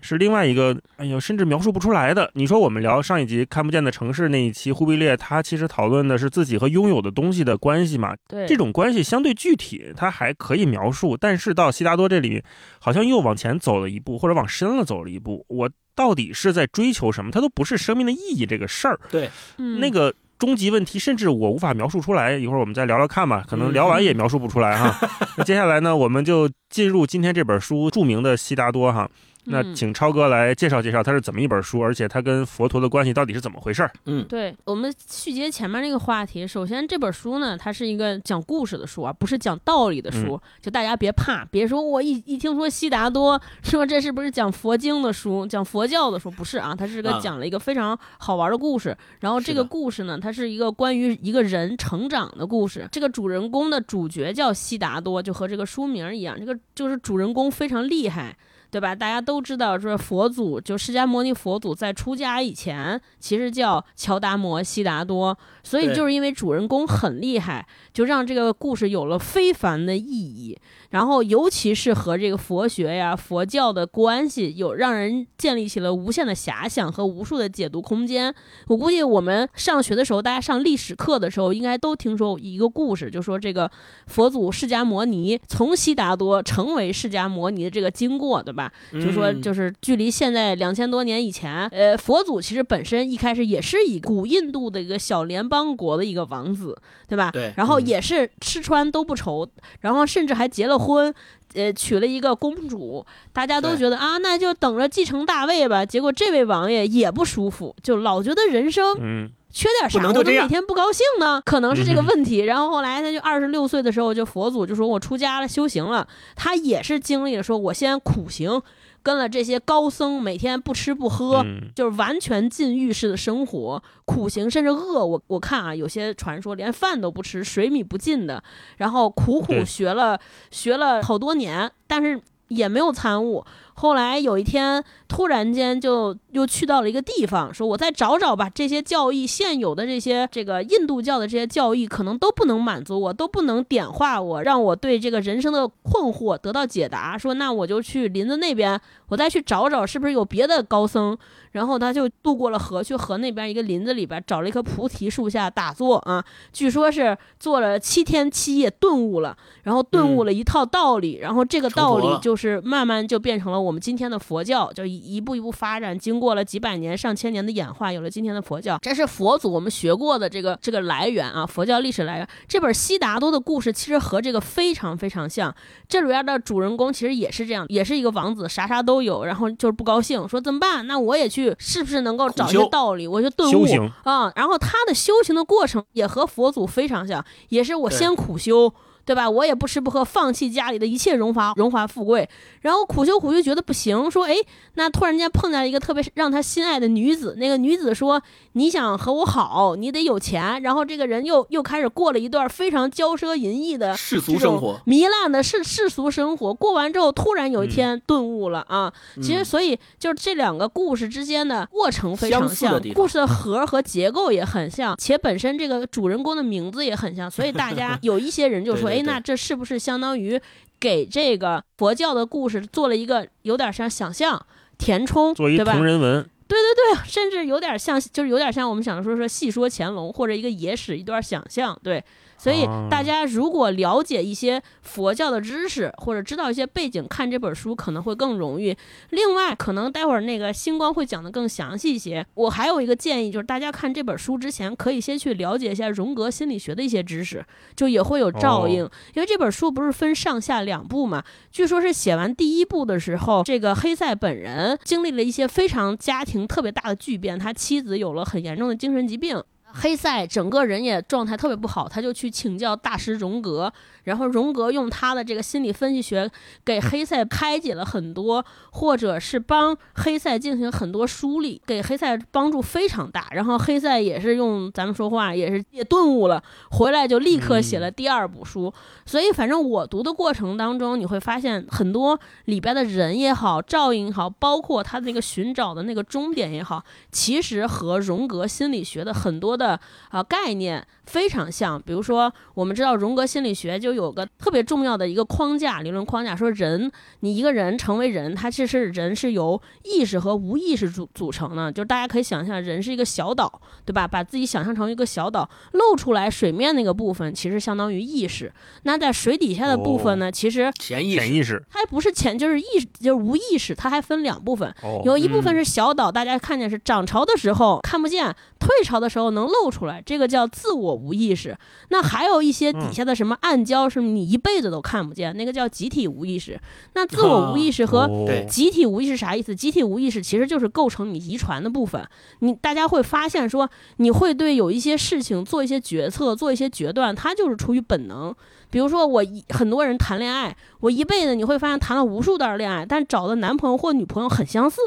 [0.00, 2.30] 是另外一个，哎呦，甚至描述不出来的。
[2.34, 12.42] 你说我们聊上一集看不见的城市那一期，忽必烈他其实讨论的是自己和拥有的东西的关系嘛，对，这种关系相对具体，它还可以描述，但是到悉达多这里，
[12.78, 15.44] 好像又往前走了一步，或者往深了走了一步。
[15.48, 17.30] 我到底是在追求什么？
[17.30, 19.00] 它都不是生命的意义这个事儿。
[19.10, 22.34] 对，嗯那个终极问题，甚至我无法描述出来。
[22.34, 24.96] 一会儿我们再聊聊看吧，可能聊完也描述不出来哈。
[25.36, 29.10] 那接下来呢，我们就进入今天这本书著名的悉达多哈。
[29.48, 33.90] 那嗯请超哥来介绍介绍它是怎么一本书，而且它跟佛陀的关系到底是怎么回事儿？
[34.06, 40.40] 嗯，对我们续接前面那个话题，首先这本书呢，它是一个讲故事的书啊，不是讲道理的书。
[40.60, 46.30] 就大家别怕，别说我一一听说悉达多， 说这是不是讲佛经的书，讲佛教的书？
[46.30, 48.96] 不是啊，它是个啊讲了一个非常好玩的故事。
[49.20, 52.86] 然后这个故事呢，它是一个关于一个人成长的故事。
[52.92, 58.36] 这个主人公的主角叫悉达多，就和这个书名一样，这个就是主人公非常厉害。
[58.70, 58.94] 对吧？
[58.94, 70.58] 大家都知道，说佛祖就释迦牟尼佛祖在出家以前，其实叫乔达摩悉达多，所以就是因为主人公很厉害，就让这个故事有了非凡的意义。
[70.90, 78.34] 然后，尤其是和这个佛学呀、佛教的关系，有让人建立起了无限的遐想和无数的解读空间。
[78.68, 83.70] 我估计我们上学的时候，大家上历史课的时候，应该都听说一个故事，就说这个
[84.06, 88.72] 佛祖释迦摩尼从悉达多成为释迦摩尼的这个经过，对吧？
[88.92, 96.74] 就说嗯就是距离现在两千多年以前，呃，佛祖其实本身一开始也是以古印度的一个小联邦国的一个王子，
[97.06, 97.30] 对吧？
[97.30, 99.46] 对然后嗯也是吃穿都不愁，
[99.80, 101.14] 然后甚至还结了婚。
[101.54, 105.84] 呃，娶了一个公主，大家都觉得啊，那就等着继承大位吧。
[105.84, 111.40] 结果这位王爷也不舒服，就老觉得人生嗯，缺点啥，我怎么每天不高兴呢？
[111.46, 112.40] 可能是这个问题。
[112.40, 116.06] 然后后来他就二十六岁的时候，就佛祖就说我出家了，修行了。
[116.36, 118.60] 他也是经历了说，我先苦行，
[119.08, 121.42] 跟了这些高僧，每天不吃不喝。
[121.42, 125.02] 嗯就是完全禁欲式的生活，苦行甚至饿。
[125.02, 128.42] 我我看啊，有些传说连饭都不吃，水米不进的，
[128.76, 133.42] 然后苦苦学了学了好多年，但是也没有参悟。
[133.78, 147.16] 后来有一天，突然间就又去到了一个地方，说我再找找吧，这些教义现有的这些这个印度教的这些教义，可能都不能满足我，都不能点化我，让我对这个人生的困惑得到解答。
[147.16, 151.16] 说那我就去林子那边，我再去找找是不是有别的高僧。
[151.52, 168.78] 然后他就渡过了河，去河那边一个林子里边找了一棵菩提树下打坐啊，据说是坐了七天七夜顿悟了，然后顿悟了一套道理，然后这个道理就是慢慢就变成了我我们今天的佛教，就一一步一步发展，经过了几百年、上千年的演化，有了今天的佛教。
[168.80, 172.26] 这是佛祖我们学过的这个这个来源啊，佛教历史来源。
[172.46, 175.54] 这本《悉达多》的故事其实和这个非常非常像。
[175.86, 180.86] 这里边的主人公其实也是这样，也是一个王子，啥啥都有，然后就是不高兴，说怎么办？
[180.86, 183.06] 那我也去，是不是能够找一些道理？
[183.06, 183.66] 我就顿悟
[184.04, 184.32] 啊。
[184.34, 188.72] 然后他的修行的过程也和佛祖非常像，也是我先苦修。
[189.08, 189.30] 对吧？
[189.30, 192.28] 我也不吃不喝，放弃家里的一切荣华荣华富贵，
[192.60, 194.34] 然后苦修苦修，觉得不行，说哎，
[194.74, 206.52] 那突然间碰见一个特别让他心爱的女子，那个女子说你想和我好，你得有钱，然后这个人又又开始过了一段非常骄奢淫逸的世俗生活，糜烂的世世俗生活。
[206.52, 208.92] 过完之后，突然有一天顿悟了啊！
[209.22, 218.97] 其实，所以就是这两个故事之间的过程非常像，故事的核和结构也很像，且本身这个主人公的名字也很像，所以大家 有一些人就说，哎。
[219.02, 220.40] 那这是不是相当于
[220.80, 224.46] 给这个佛教的故事做了一个有点像想象
[224.78, 225.72] 填充，对吧？
[225.72, 232.02] 同人文，对对对，甚至有点像，就是有点像我们想说说细说乾隆或者一个野史一段想象，对。
[232.38, 238.76] 所以大家如果了解一些佛教的知识，或者知道一些背景，看这本书可能会更容易。
[239.10, 242.24] 另外，可能待会儿那个星光会讲的更详细一些。
[242.34, 248.88] 我还有一个建议，就是大家看这本书之前，可以先去了解一下荣格心理学的一些知识，就也会有照应。
[249.14, 251.24] 因为这本书不是分上下两部嘛？
[251.50, 259.42] 据说是写完第一部的时候，这个黑塞本人经历了一些非常家庭特别大的巨变，他妻子有了很严重的精神疾病。
[259.80, 263.72] 黑塞整个人也状态特别不好，他就去请教大师荣格。
[264.04, 266.30] 然后荣格用他的这个心理分析学
[266.64, 273.28] 给黑塞开解了很多，或者是帮黑塞进行很多梳理，给黑塞帮助非常大。
[273.32, 278.72] 然后黑塞也是用咱们说话也是也顿悟了，回来就立刻写了第二部书。
[279.04, 289.67] 所以反正我读的过程当中，你会发现很多里边的人也好，照应也好，包括他那个寻找的那个终点也好，其实和荣格心理学的很多的
[290.10, 291.78] 呃概念非常像。
[291.82, 293.98] 比如说，我们知道荣格心理学就。
[293.98, 301.72] 有个特别重要的一个框架理论框架，说人，你一个人成为人，他其实人是由意识和无意识组组成的。
[301.72, 304.06] 就是大家可以想象，人是一个小岛，对吧？
[304.06, 308.52] 把自己想象成一个小岛，露出来水面那个部分，其实相当于意识。
[308.84, 310.30] 那在水底下的部分呢？
[310.30, 313.74] 其实潜意潜意识，它还不是潜，就是意识，就是无意识。
[313.74, 314.72] 它还分两部分，
[315.04, 321.56] 有一部分是小岛，大家看见是涨潮的时候看不见，退潮的时候能露出来，这个叫自我无意识。
[321.88, 323.78] 那还有一些底下的什么暗礁。
[323.88, 326.60] 是你一辈子都看不见，那个叫集体无意识。
[326.94, 328.06] 那自我无意识和
[328.48, 329.54] 集体无意识啥意思？
[329.54, 332.06] 集体无意识其实就是构成你遗传的部分。
[332.40, 338.34] 你大家会发现说，你会对有一些事情做一些决策，做一些决断，它就是出于本能。
[338.70, 344.80] 比如说，我很多人谈恋爱，我一辈子你会发现谈了无数段恋爱，但找的男朋友或女朋友很相似，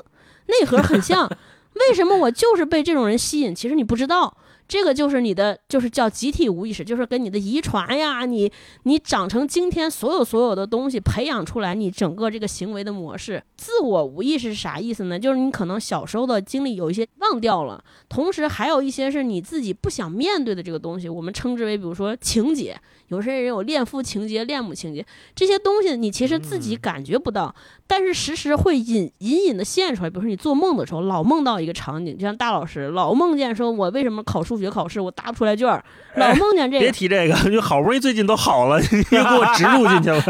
[0.47, 1.27] 内核很像。
[1.87, 3.55] 为什么我就是被这种人吸引？
[3.55, 4.35] 其实你不知道。
[4.71, 8.49] 这个就是你的，就是叫集体无意识，就是跟你的遗传呀，你
[8.83, 13.43] 你长成今天所有所有的东西培养出来，你整个这个行为的模式。
[13.57, 15.19] 自我无意识是啥意思呢？
[15.19, 22.79] 就是你可能小时候的经历有一些忘掉了，同时还有一些是你自己不想面对的这个东西，我们称之为，比如说情节。
[23.11, 27.53] 有些人有恋父情节、恋母情节这些东西，你其实自己感觉不到，
[27.85, 30.09] 但是时时会隐隐隐的现出来。
[30.09, 35.83] 比如说你做梦的时候，老梦到一个场景，就像大老师老梦见说，我为什么考数学考试我答不出来卷儿，
[36.15, 36.81] 老梦见这个。
[36.81, 40.21] 别提这个，就好不容易最近都好了， 又给我植入进去了。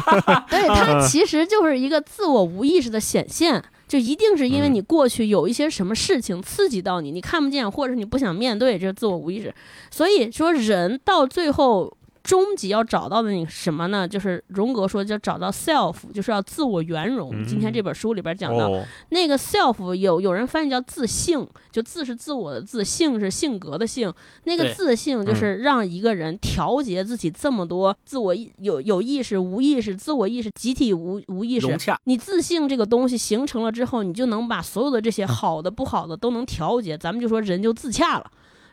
[0.50, 9.54] 对，它其实就是一个自我无意识的显现，就一定是因为你过去有一些什么事情刺激到你，你看不见，或者是你不想面对，这是自我无意识。
[9.90, 11.95] 所以说，人到最后。
[12.26, 14.06] 终极要找到的那个什么呢？
[14.06, 17.30] 就是荣格说，叫找到 self，就是要自我圆融。
[17.46, 18.68] 今天这本书里边讲到，
[19.10, 24.12] 那个 self 有有人翻译叫自性，就自是自我的自，性是性格的性。
[24.42, 31.68] 那个自性就是让一个人调节自己这么多自我有有意识、无意识、自我意识、集体无无意识。
[32.04, 36.98] 你自性这个东西形成了之后，你就能把所有的这些好的、不好的都能调节。
[36.98, 38.28] 咱们就说人就自洽了。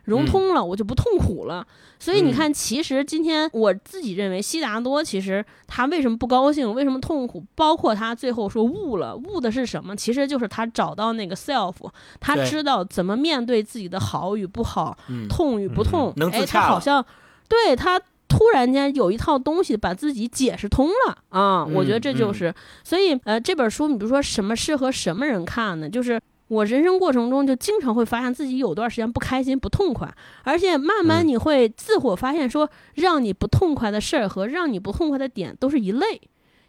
[0.05, 1.65] 融通了，我就不痛苦了。
[1.99, 9.95] 所以你看，其实今天我自己认为，悉达多其实他为什么不高兴，为什么痛苦，包括他最后说悟了，悟的是什么？
[9.95, 11.75] 其实就是他找到那个 self，
[12.19, 14.97] 他知道怎么面对自己的好与不好，
[15.29, 16.13] 痛与不痛。
[16.31, 17.05] 哎，他好像
[17.47, 21.63] 对他突然间有一套东西把自己解释通了啊！
[21.73, 25.89] 我觉得这就是，所以呃，这本书你比如说什么适合什么人看呢？
[25.89, 26.19] 就是。
[26.53, 30.07] 我人生过程中就经常会发现自己有段时间不开心、不痛快，
[30.43, 36.21] 而且慢慢你会自我发现说，让你不痛快的事儿和让你不痛快的点都是一类。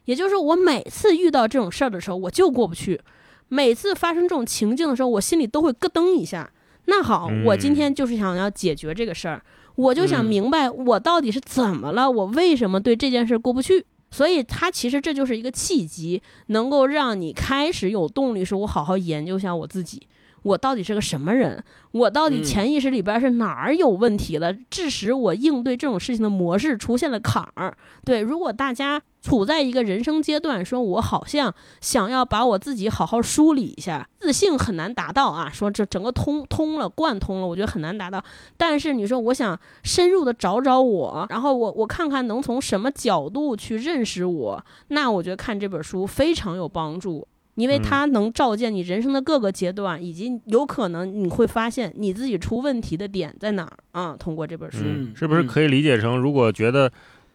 [0.06, 3.00] 也就是我每次遇到这种事儿的时候，我就过不去。
[3.48, 6.50] 每次发生这种情境的时候，我心里都会咯噔一下。
[6.86, 9.42] 那好，我今天就是想要解决这个事儿，
[9.76, 13.84] 我就想明白我到底是怎么了，我为什么对这件事过不去。
[14.14, 20.06] 所以，它其实这就是一个契机，能够让你开始有动力，说我好好研究一下我自己。
[20.44, 21.64] 我到底是个什么人？
[21.90, 27.76] 我到底潜意识里边是哪儿有问题了，致使我应对这种事情的模式出现了坎儿？
[28.04, 35.50] 对，如果大家处在一个人生阶段，说我好像想要把我自己好好梳理一下，自信很难达到啊。
[35.50, 38.22] 说这整个通通了，贯通了，我觉得很难达到。
[38.58, 47.26] 但是你说我想深入的找找我，然后我我看看能从什么角度去认识我，那我觉得看这本书非常有帮助。
[47.54, 54.16] 因为它能照见你人生的各个阶段，以及有可能你会发现你自己出问题的点在哪儿啊？
[54.18, 54.78] 通过这本书，
[55.14, 56.90] 是不是可以理解成，如果觉得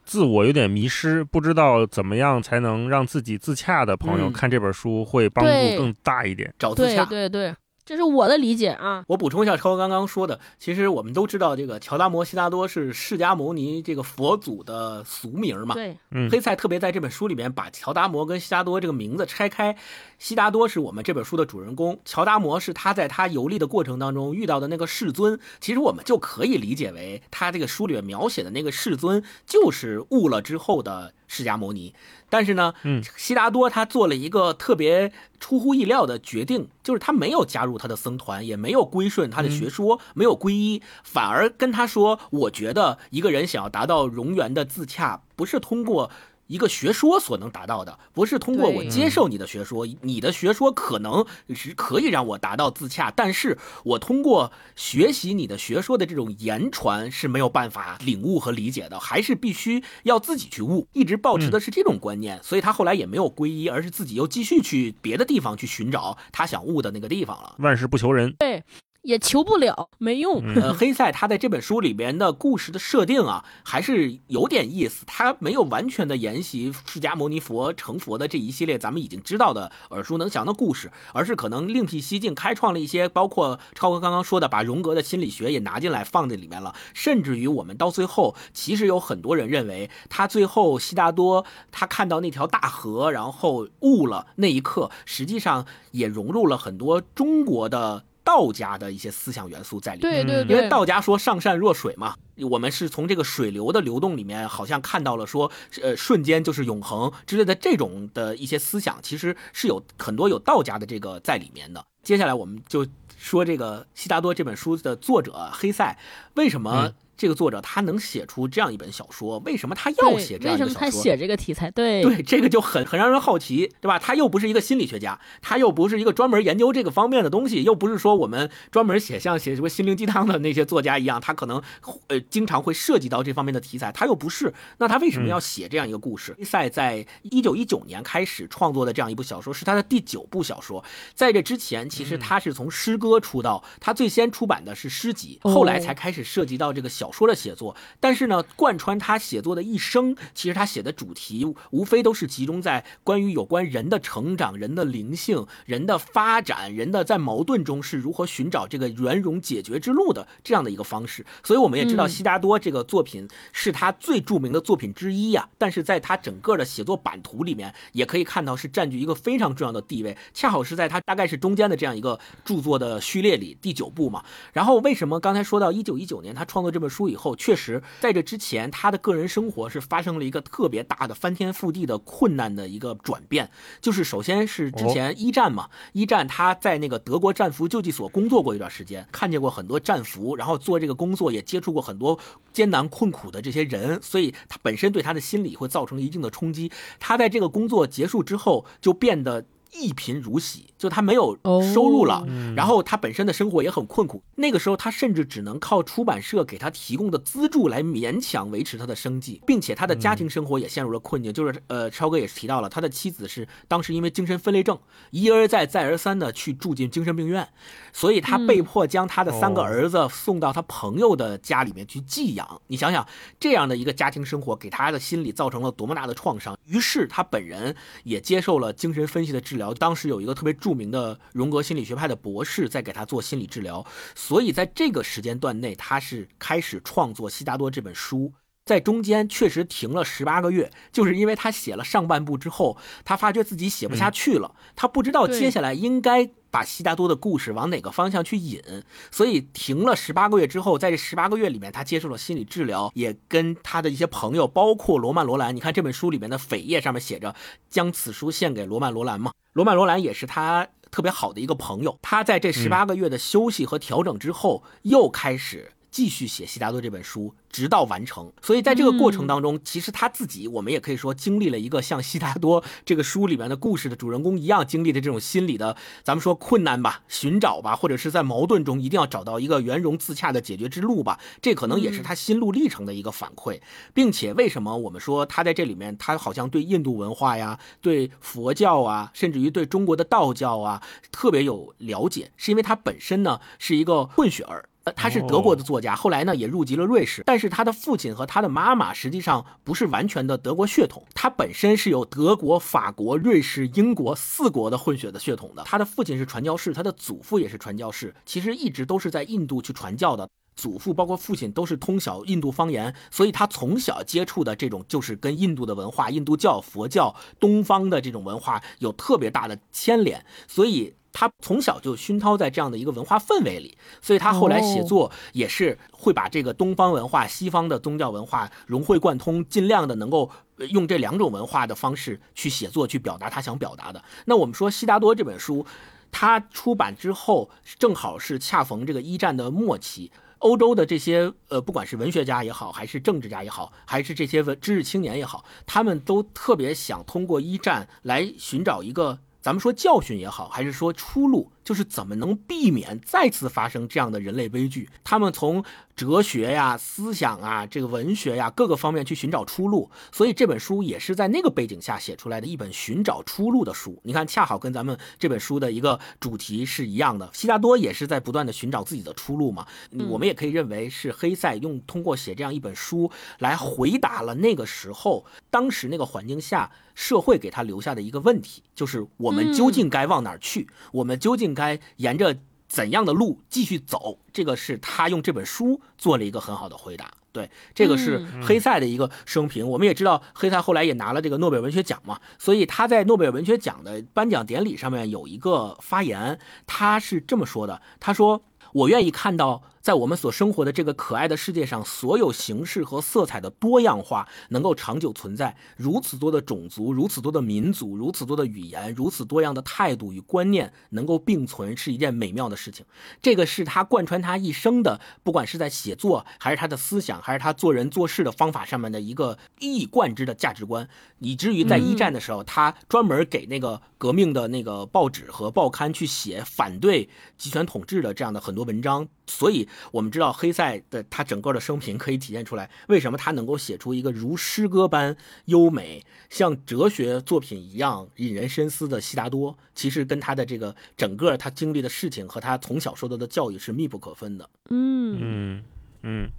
[0.09, 7.05] 自我有点迷失，不知道怎么样才能让自己自洽的朋友，看这本书会帮助更大一点，找自洽。
[7.05, 7.55] 对对对。
[7.89, 9.03] 这是我的理解啊！
[9.07, 15.73] 我补充一下超哥刚刚说的，其实我们都知道，这个乔达摩悉达多是释迦牟尼这个佛祖的俗名嘛。
[15.73, 19.75] 对，嗯，黑塞特别在这本书里面把乔达摩跟悉达多这个名字拆开，
[20.19, 25.39] 悉达多是我们这本书的主人公，乔达摩是他在他游历的过程当中遇到的那个世尊。
[25.59, 31.93] 其实我们就可以理解为，他这个书里面描写的那个世尊就是悟了之后的释迦牟尼。
[32.31, 46.11] 但是呢，嗯，悉达多他做了一个特别出乎意料的决定，就是他没有加入他的僧团，也没有归顺他的学说，没有皈依，反而跟他说：“我觉得一个人想要达到容源的自洽，不是通过。”
[46.49, 60.87] 一个学说所能达到的，不是通过我接受你的学说，你的学说可能是可以让我达到自洽，但是我通过学习你的学说的这种言传是没有办法领悟和理解的，还是必须要自己去悟。
[60.91, 67.55] 一直保持的是这种观念，所以他后来也没有皈依，而是自己又继续去别的地方去寻找他想悟的那个地方了。
[67.59, 68.63] 万事不求人，对。
[69.01, 70.43] 也求不了，没用。
[70.55, 75.05] 呃，黑塞他在这本书里边的故事的设定啊，还是有点意思。
[75.05, 86.75] 他没有完全的沿袭释迦牟尼佛成佛的这一系列咱们已经知道的耳熟能详的故事，而是可能另辟蹊径，开创了一些，包括超哥刚刚说的，把荣格的心理学也拿进来放在里面了。
[86.93, 98.03] 甚至于我们到最后，其实有很多人认为，他最后悉达多他看到那条大河，然后悟了那一刻，实际上也融入了很多中国的。
[98.29, 102.13] 道家的一些思想元素在里面，对对对，因为道家说上善若水嘛，
[102.51, 111.83] 我们是从这个水流的流动里面，好像看到了说，呃，瞬间就是永恒之类的这种的一些思想，其实是有很多有道家的这个在里面的。
[112.03, 112.85] 接下来我们就
[113.17, 115.97] 说这个《悉达多》这本书的作者黑塞
[116.35, 116.93] 为什么。
[117.19, 120.73] 这个作者他能写出这样一本小说，为什么他要写这样一本小说？
[120.73, 121.69] 为什么他写这个题材？
[121.71, 123.99] 对对，这个就很很让人好奇，对吧？
[123.99, 131.61] 他又不是一个心理学家，他又不是一个专门研究这个方面的东西，又不是说我们专门写像写什么心灵鸡汤的那些作家一样，他可能
[132.07, 134.53] 呃经常会涉及到这方面的题材，他又不是。
[134.77, 136.33] 那他为什么要写这样一个故事？
[136.45, 140.81] 塞在一九一九年开始创作的这样一部小说是他的第九部小说，
[141.13, 147.08] 在这之前，其实他是从诗歌出道，他最先出版的是诗集，后来才开始涉及到这个小。
[147.09, 161.25] 小说的写作，但是呢，贯穿他写作的一生，其实他写的主题无非都是集中在关于有关人的成长、人的灵性、人的发展、人的在矛盾中是如何寻找这个圆融解决之路的这样的一个方式。
[161.43, 165.49] 所以我们也知道，悉达多这个作品是他最著名的作品之一呀。
[165.57, 170.15] 但是在他整个的写作版图里面，也可以看到是占据一个非常重要的地位。
[170.31, 174.23] 恰好是在他大概是中间的这样一个著作的序列里第九部嘛。
[174.53, 176.98] 然后为什么刚才说到一九一九年他创作这本书？
[176.99, 183.49] 书以后，确实在这之前，他的个人生活是发生了一个特别大的翻天覆地的困难的一个转变。
[183.79, 192.19] 就是首先是之前一战嘛，一战他在那个德国战俘救济所工作过一段时间，看见过很多战俘，然后做这个工作也接触过很多
[192.51, 196.69] 艰难困苦的这些人，所以他本身对他的心理会造成一定的冲击。
[196.99, 199.45] 他在这个工作结束之后，就变得。
[199.71, 201.37] 一贫如洗，就他没有
[201.73, 204.23] 收入了，然后他本身的生活也很困苦。
[204.35, 211.31] 那个时候，他甚至只能靠出版社给他提供的资助来勉强维持他的生计，并且他的家庭生活也陷入了困境。
[211.31, 214.79] 就是呃，超哥也是提到了，他的妻子是当时因为精神分裂症，
[215.11, 217.47] 一而再再而三的去住进精神病院，
[217.93, 222.61] 所以他被迫将他的三个儿子送到他朋友的家里面去寄养。
[222.67, 223.07] 你想想，
[223.39, 226.57] 这样的一个家庭生活给他的心理造成了多么大的创伤。
[226.65, 229.71] 于是他本人也接受了精神分析的治疗。
[229.75, 238.33] 当时有一个特别著名的荣格心理学派的博士在给他做心理治疗，所以在这个时间段内，他是开始创作《悉达多》这本书。
[238.69, 248.61] 在中间确实停了十八个月，就是因为他写了上半部之后，他发觉自己写不下去了，他不知道接下来应该把悉达多的故事往哪个方向去引，
[249.09, 257.33] 所以停了十八个月之后，在这十八个月里面，他接受了心理治疗，也跟他的一些朋友，包括罗曼·罗兰，你看这本书里面的扉页上面写着
[257.71, 265.71] “将此书献给罗曼·罗兰”嘛，罗曼·罗兰也是他特别好的一个朋友，他在这十八个月的休息和调整之后，又开始。
[265.91, 268.31] 继续写《悉达多》这本书，直到完成。
[268.41, 281.19] 所以在这个过程当中，其实他自己，我们也可以说经历了一个像悉达多这个书里面的故事的主人公一样经历的这种心理的，咱们说困难吧、寻找吧，或者是在矛盾中一定要找到一个圆融自洽的解决之路吧。
[281.41, 283.59] 这可能也是他心路历程的一个反馈，
[283.93, 290.81] 并且为什么我们说他在这里面，他好像对印度文化呀、对佛教啊，甚至于对中国的道教啊
[291.11, 294.65] 特别有了解，是因为他本身呢是一个混血儿。
[294.95, 305.63] 他是德国的作家，后来呢也入籍了瑞士，但是他的父亲和他的妈妈实际上不是完全的德国血统，他本身是有德国、法国、瑞士、英国四国的混血的血统的。
[305.63, 310.27] 他的父亲是传教士，他的祖父也是传教士，其实一直都是在印度去传教的。
[310.55, 320.93] 祖父包括父亲都是通晓印度方言，所以他从小接触的这种就是跟印度的文化、印度教、佛教、东方的这种文化有特别大的牵连，所以。
[321.11, 330.29] 他从小就熏陶在这样的一个文化氛围里，所以他后来写作也是会把这个东方文化、西方的宗教文化融会贯通，尽量的能够
[330.69, 334.03] 用这两种文化的方式去写作，去表达他想表达的。
[334.25, 335.65] 那我们说《悉达多》这本书，
[336.11, 349.19] 它出版之后，正好是恰逢这个一战的末期，欧洲的这些呃，不管是文学家也好，还是政治家也好，还是这些文知识青年也好，他们都特别想通过一战来寻找一个。
[349.49, 354.89] 咱们说教训也好，还是说出路，就是怎么能避免再次发生这样的人类悲剧？
[355.03, 355.63] 他们从。
[355.99, 363.99] 哲学呀、思想啊、这个文学呀，各个方面去寻找出路，所以这本书也是在那个背景下写出来的一本寻找出路的书。
[364.03, 367.29] 你看，恰好跟咱们这本书的一个主题是一样的。
[367.33, 369.67] 悉达多也是在不断的寻找自己的出路嘛。
[370.09, 380.69] 我们也可以认为是黑塞用通过写这样一本书来回答了那个时候当时那个环境下社会给他留下的一个问题，就是我们究竟该往哪儿去？
[380.93, 382.37] 我们究竟该沿着？
[382.69, 384.19] 怎样的路继续走？
[384.31, 387.11] 这个是他用这本书做了一个很好的回答。
[387.31, 389.67] 对，这个是黑塞的一个生平。
[389.67, 398.43] 我们也知道，黑塞后来也拿了这个诺贝尔文学奖嘛，所以他在诺贝尔文学奖的颁奖典礼上面有一个发言，他是这么说的：“他说，
[398.73, 405.57] 我愿意看到。”在我们所生活的这个可爱的世界上，所有形式和色彩的多样化能够长久存在。
[405.77, 412.85] 如此多的种族，如此多的民族，如此多的语言，如此多样的态度与观念能够并存，是一件美妙的事情。
[413.19, 420.87] 这个是他贯穿他一生的，不管是在写作，还是他的思想，还是他做人做事的方法上面的一个一以贯之的价值观。
[421.17, 429.07] 以至于在一战的时候，他专门给那个革命的那个报纸和报刊去写反对集权统治的这样的很多文章。
[429.25, 435.15] 所以，我们知道黑塞的他整个的生平可以体现出来，为什么他能够写出一个如诗歌般
[435.45, 444.49] 优美、像哲学作品一样引人深思的《悉达多》，其实跟他的这个整个他经历的事情和他从小受到的教育是密不可分的。
[444.69, 445.63] 嗯嗯
[446.03, 446.29] 嗯，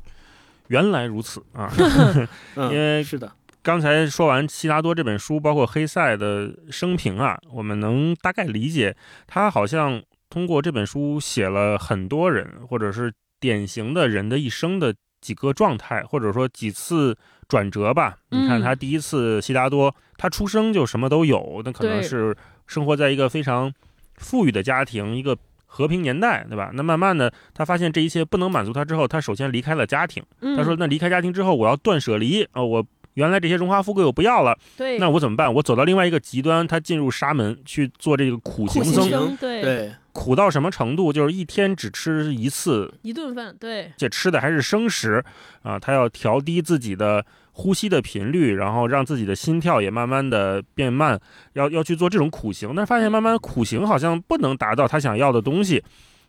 [0.68, 1.72] 原来如此啊！
[2.56, 10.02] 因为是的，刚才说完《悉达多》这本书，包括黑塞的生平啊，我们能大概理解他好像。
[10.32, 17.16] 通过这本书写了很多人，或者是典型的人的一生的几个状态，或者说几次
[17.48, 18.18] 转折吧。
[18.28, 23.72] 你看他第一次，悉达多，他出生就什么都有，那可能是生活在一个非常
[24.16, 26.70] 富裕的家庭，一个和平年代，对吧？
[26.74, 30.22] 那慢慢的，他发现这一切不能满足他之后，他首先离开了家庭。
[30.56, 35.52] 他说：“那离开家庭之后，我要断舍离啊，我。”原来这些荣华富贵我不要了，对，那我怎么办？
[35.52, 41.12] 我走到另外一个极端，他进入沙门去做这个苦行僧，对，苦到什么程度？
[41.12, 45.24] 就是一天只吃一次一顿饭，对，且吃的还是生食
[45.62, 45.78] 啊！
[45.78, 51.20] 他要调低自己的呼吸的频率，然后让自己的心跳也慢慢的变慢，
[51.54, 52.74] 要要去做这种苦行。
[52.74, 55.82] 但是发现慢慢苦行好像不能达到他想要的东西，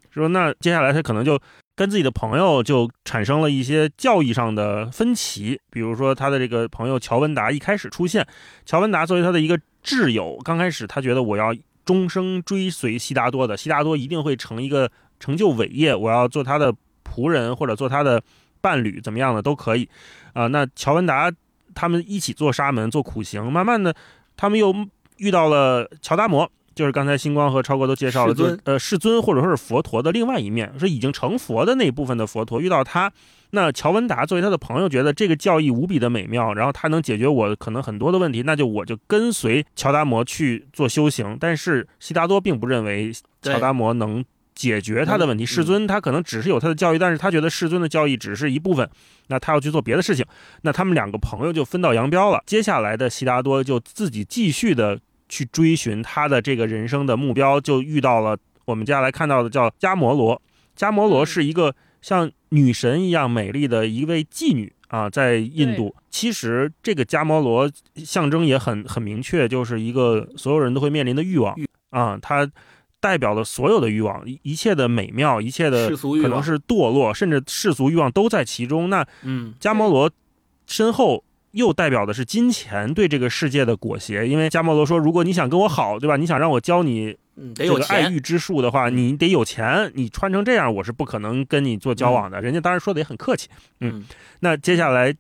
[0.10, 1.40] 说那接下来他可能就。
[1.74, 8.28] 跟自己的朋友就产生了一些教义上的分歧，比如说他的这个朋友乔文达一开始出现，
[8.66, 18.22] 乔文达作为他的一个挚友，刚开始他觉得我要终生追随悉达多的，悉达多一定会成一个成就伟业，我要做他的仆人或者做他的
[18.62, 19.90] 伴侣，怎么样的都可以，
[20.34, 21.32] 啊，那乔文达
[21.74, 23.96] 他们一起做沙门做苦行，慢慢的
[24.38, 24.74] 他们又
[25.18, 26.52] 遇到了乔达摩。
[26.82, 33.12] 就是刚才星光和超哥都介绍了，尊就是呃世尊或者说是佛陀的另外一面，是已经成佛的那一部分的佛陀遇到他。
[33.52, 41.38] 那乔文达作为他的朋友，觉得这个教义无比的美妙，然后他能解决我可能很多的问题，那就我就跟随乔达摩去做修行。
[41.40, 43.12] 但是悉达多并不认为
[43.42, 44.26] 乔达摩能
[44.56, 48.90] 解决他的问题，嗯世尊他可能只是有他的教义，但是他觉得世尊的教义只是一部分，
[49.28, 50.26] 那他要去做别的事情。
[50.62, 52.42] 那他们两个朋友就分道扬镳了。
[52.48, 54.98] 接下来的悉达多就自己继续的
[55.32, 60.40] 去追寻他的这个人生的目标，就遇到了我们接下来看到的叫迦摩罗。
[60.78, 65.96] 迦摩罗嗯是一个像女神一样美丽的一位妓女啊，在印度。
[66.10, 71.56] 其实这个迦摩罗象征也很很明确，就是一个所有人都会面临的欲望
[71.92, 72.50] 啊，它
[73.00, 78.90] 代表了所有的欲望，一一切的美妙，一切的世俗欲望，可能是堕落，甚至世俗欲望都在其中。
[78.90, 80.12] 那嗯，迦摩罗
[80.68, 86.18] 身后又代表的是金钱对这个世界的裹挟，因为加摩罗说，如果你想跟我好，对吧？
[86.18, 92.42] 你想让我教你嗯得有这个爱，欲之术的话，嗯你得有钱，你穿成这样，我是不可能跟你做交往的。
[92.42, 93.50] 人家当然说的也很客气。
[93.80, 94.06] 嗯
[94.40, 95.14] 那接下来，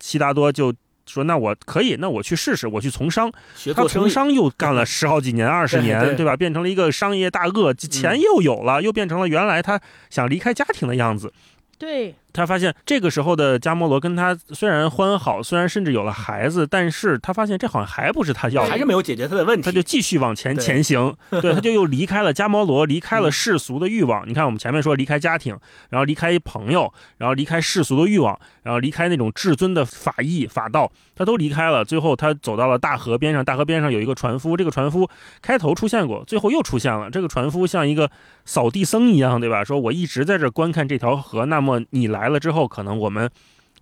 [0.00, 0.72] 悉达多就
[1.04, 3.30] 说：“那我可以，那我去试试，我去从商。”
[3.74, 6.36] 他从商又干了十好几年、二十年，对 对吧？
[6.36, 9.80] 变成了一个商业大鳄，钱又有了，又变成了原来他
[10.10, 11.32] 想离开家庭的样子。
[11.76, 24.28] 对，他发现这个时候的加摩罗跟他虽然欢好，虽然甚至有了孩子，但是他发现这好像还不是他要的，还是没有解决他的问题，他就继续往前前行， 对，他就又离开了加摩罗，离开了世俗的欲望。
[24.28, 25.56] 你看，我们前面说离开家庭，
[25.90, 31.84] 然后离开朋友，然后离开世俗的欲望，然后离开那种至尊的法义法道，他都离开了。
[31.84, 35.08] 最后，他走到了大河边上，大河边上有一个船夫，这个船夫
[35.40, 37.10] 开头出现过，最后又出现了。
[37.10, 38.10] 这个船夫像一个
[38.44, 39.62] 扫地僧一样，对吧？
[39.64, 43.30] 说我一直在这观看这条河，那么你来了之后，可能我们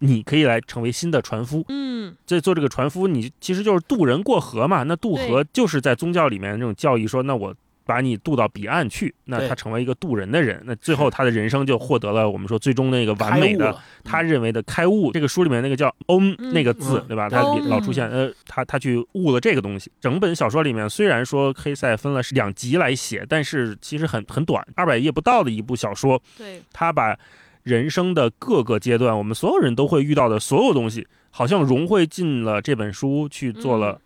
[0.01, 1.65] 你可以来成为新的船夫。
[1.69, 4.83] 嗯，这做这个船夫，你其实就是渡人过河嘛。
[4.85, 10.63] 那渡河就是在宗教里面那种教义说，那我把你渡到彼岸去，那他成为一个渡人的人。
[10.65, 15.11] 那最后他的人生就获得了我们说最终那个完美的他认为的开悟。
[15.11, 17.29] 这个书里面那个叫“嗡”嗯那个字嗯，对吧？
[17.29, 19.91] 他老出现，呃，他他去悟了这个东西。
[20.01, 26.23] 整本小说里面虽然说黑塞分了两集来写，但是其实很很短，二百页不到的一部小说。
[26.39, 27.19] 对，他把
[27.63, 34.01] 人生的各个阶段，我们所有人都会遇到的所有东西，好像融汇进了这本书去做嗯了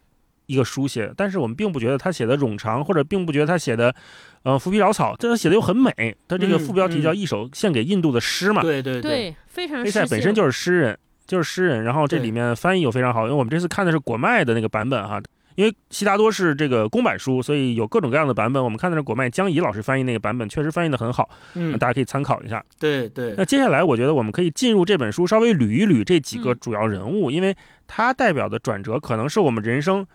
[0.46, 1.12] 一个书写。
[1.16, 3.94] 但是我们并不觉得他写的冗长，或者并不觉得他写的，
[4.42, 5.14] 呃，浮皮潦草。
[5.18, 5.90] 但他写的又很美。
[6.26, 8.60] 他这个嗯副标题叫《嗯一首献给印度的诗》嘛。
[8.62, 11.84] 对对，对，非常黑塞本身就是诗人，就是诗人。
[11.84, 15.22] 然后这里面翻译又非常好，因为我们这次看的是果麦的那个版本哈。
[15.56, 18.62] 因为悉达多是这个公版书，所以有各种各样的版本。
[18.62, 22.64] 我们看的是果麦江怡老师翻译那个版本，确实翻译的很好，嗯，大家可以参考一下。
[22.78, 30.06] 对对，那接下来，我觉得我们可以进入这本书，稍微捋一捋这几个嗯主要人物，因为它代表的转折可能是我们人生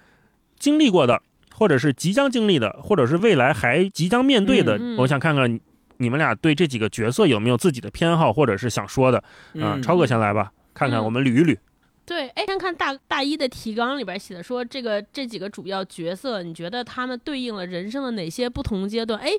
[0.58, 1.22] 经历过的，
[1.56, 4.78] 或者是即将经历的，或者是未来还即将面对的。
[4.78, 5.62] 嗯嗯我想看看你
[5.98, 11.58] 你们俩对这几个角色有没有自己的偏好，或者是想说的啊、嗯超哥先来吧，看看嗯我们捋一捋。
[12.10, 19.22] 对，哎，先看大大一的提纲里边写的说，这个这几个主要角色，你觉得他们对应了人生的哪些不同阶段？
[19.22, 19.30] 哎，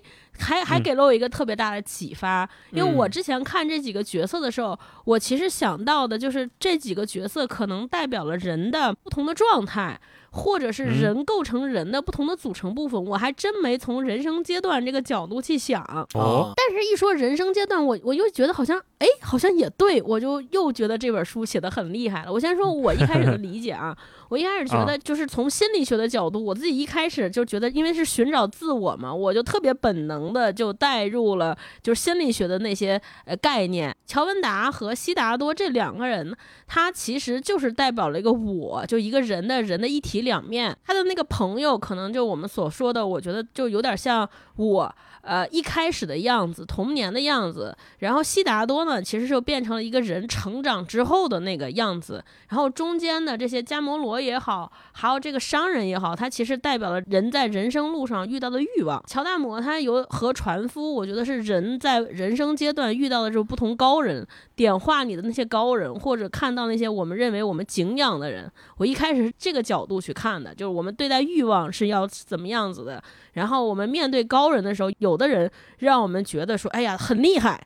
[0.40, 10.00] 还还嗯给了我一个特别大的启发，因为我嗯之前看这几个角色的时候，我其实想到的就是这几个角色可能代表了人的不同的状态。
[10.32, 15.82] 或者是嗯人构成人的不同的组成部分，我还真没从人生阶段这个角度去想。
[16.14, 22.32] 哦，但是，一说人生阶段，我我又觉得好像，哎，好像也对，我就又觉得这本书写的很厉害了。
[22.32, 23.92] 我先说我一开始的 理解啊，
[24.28, 33.94] 我一开始觉得就是从心理学的角度，我自己一开始就觉得，因为是寻找自我嘛，我就特别本能的就带入了就是心理学的那些呃概念。
[34.06, 40.76] 乔文达和悉达多这两个人，他其实就是代表了一个我，就一个人的人的一体两面。
[40.84, 44.94] 他的那个朋友，可能就我们所说的，我觉得就有点像我。
[45.22, 59.04] 呃，一开始的样子，童年的样子，然后悉达多呢，其实就变成了一个人成长之后的那个样子，然后中间的这些加摩罗也好，还有这个商人也好，他其实代表了人在人生路上遇到的欲望。
[59.06, 68.50] 乔大摩他有和船夫，我觉得是人在人生阶段遇到的这种不同高人，点化你的那些高人，或者看到那些我们认为我们敬仰的人。
[68.76, 73.02] 我一开始是这个角度去看的，就是我们对待欲望是要怎么样子的，
[73.34, 77.64] 然后我们面对高人的时候，有的人让我们觉得说，哎呀，很厉害，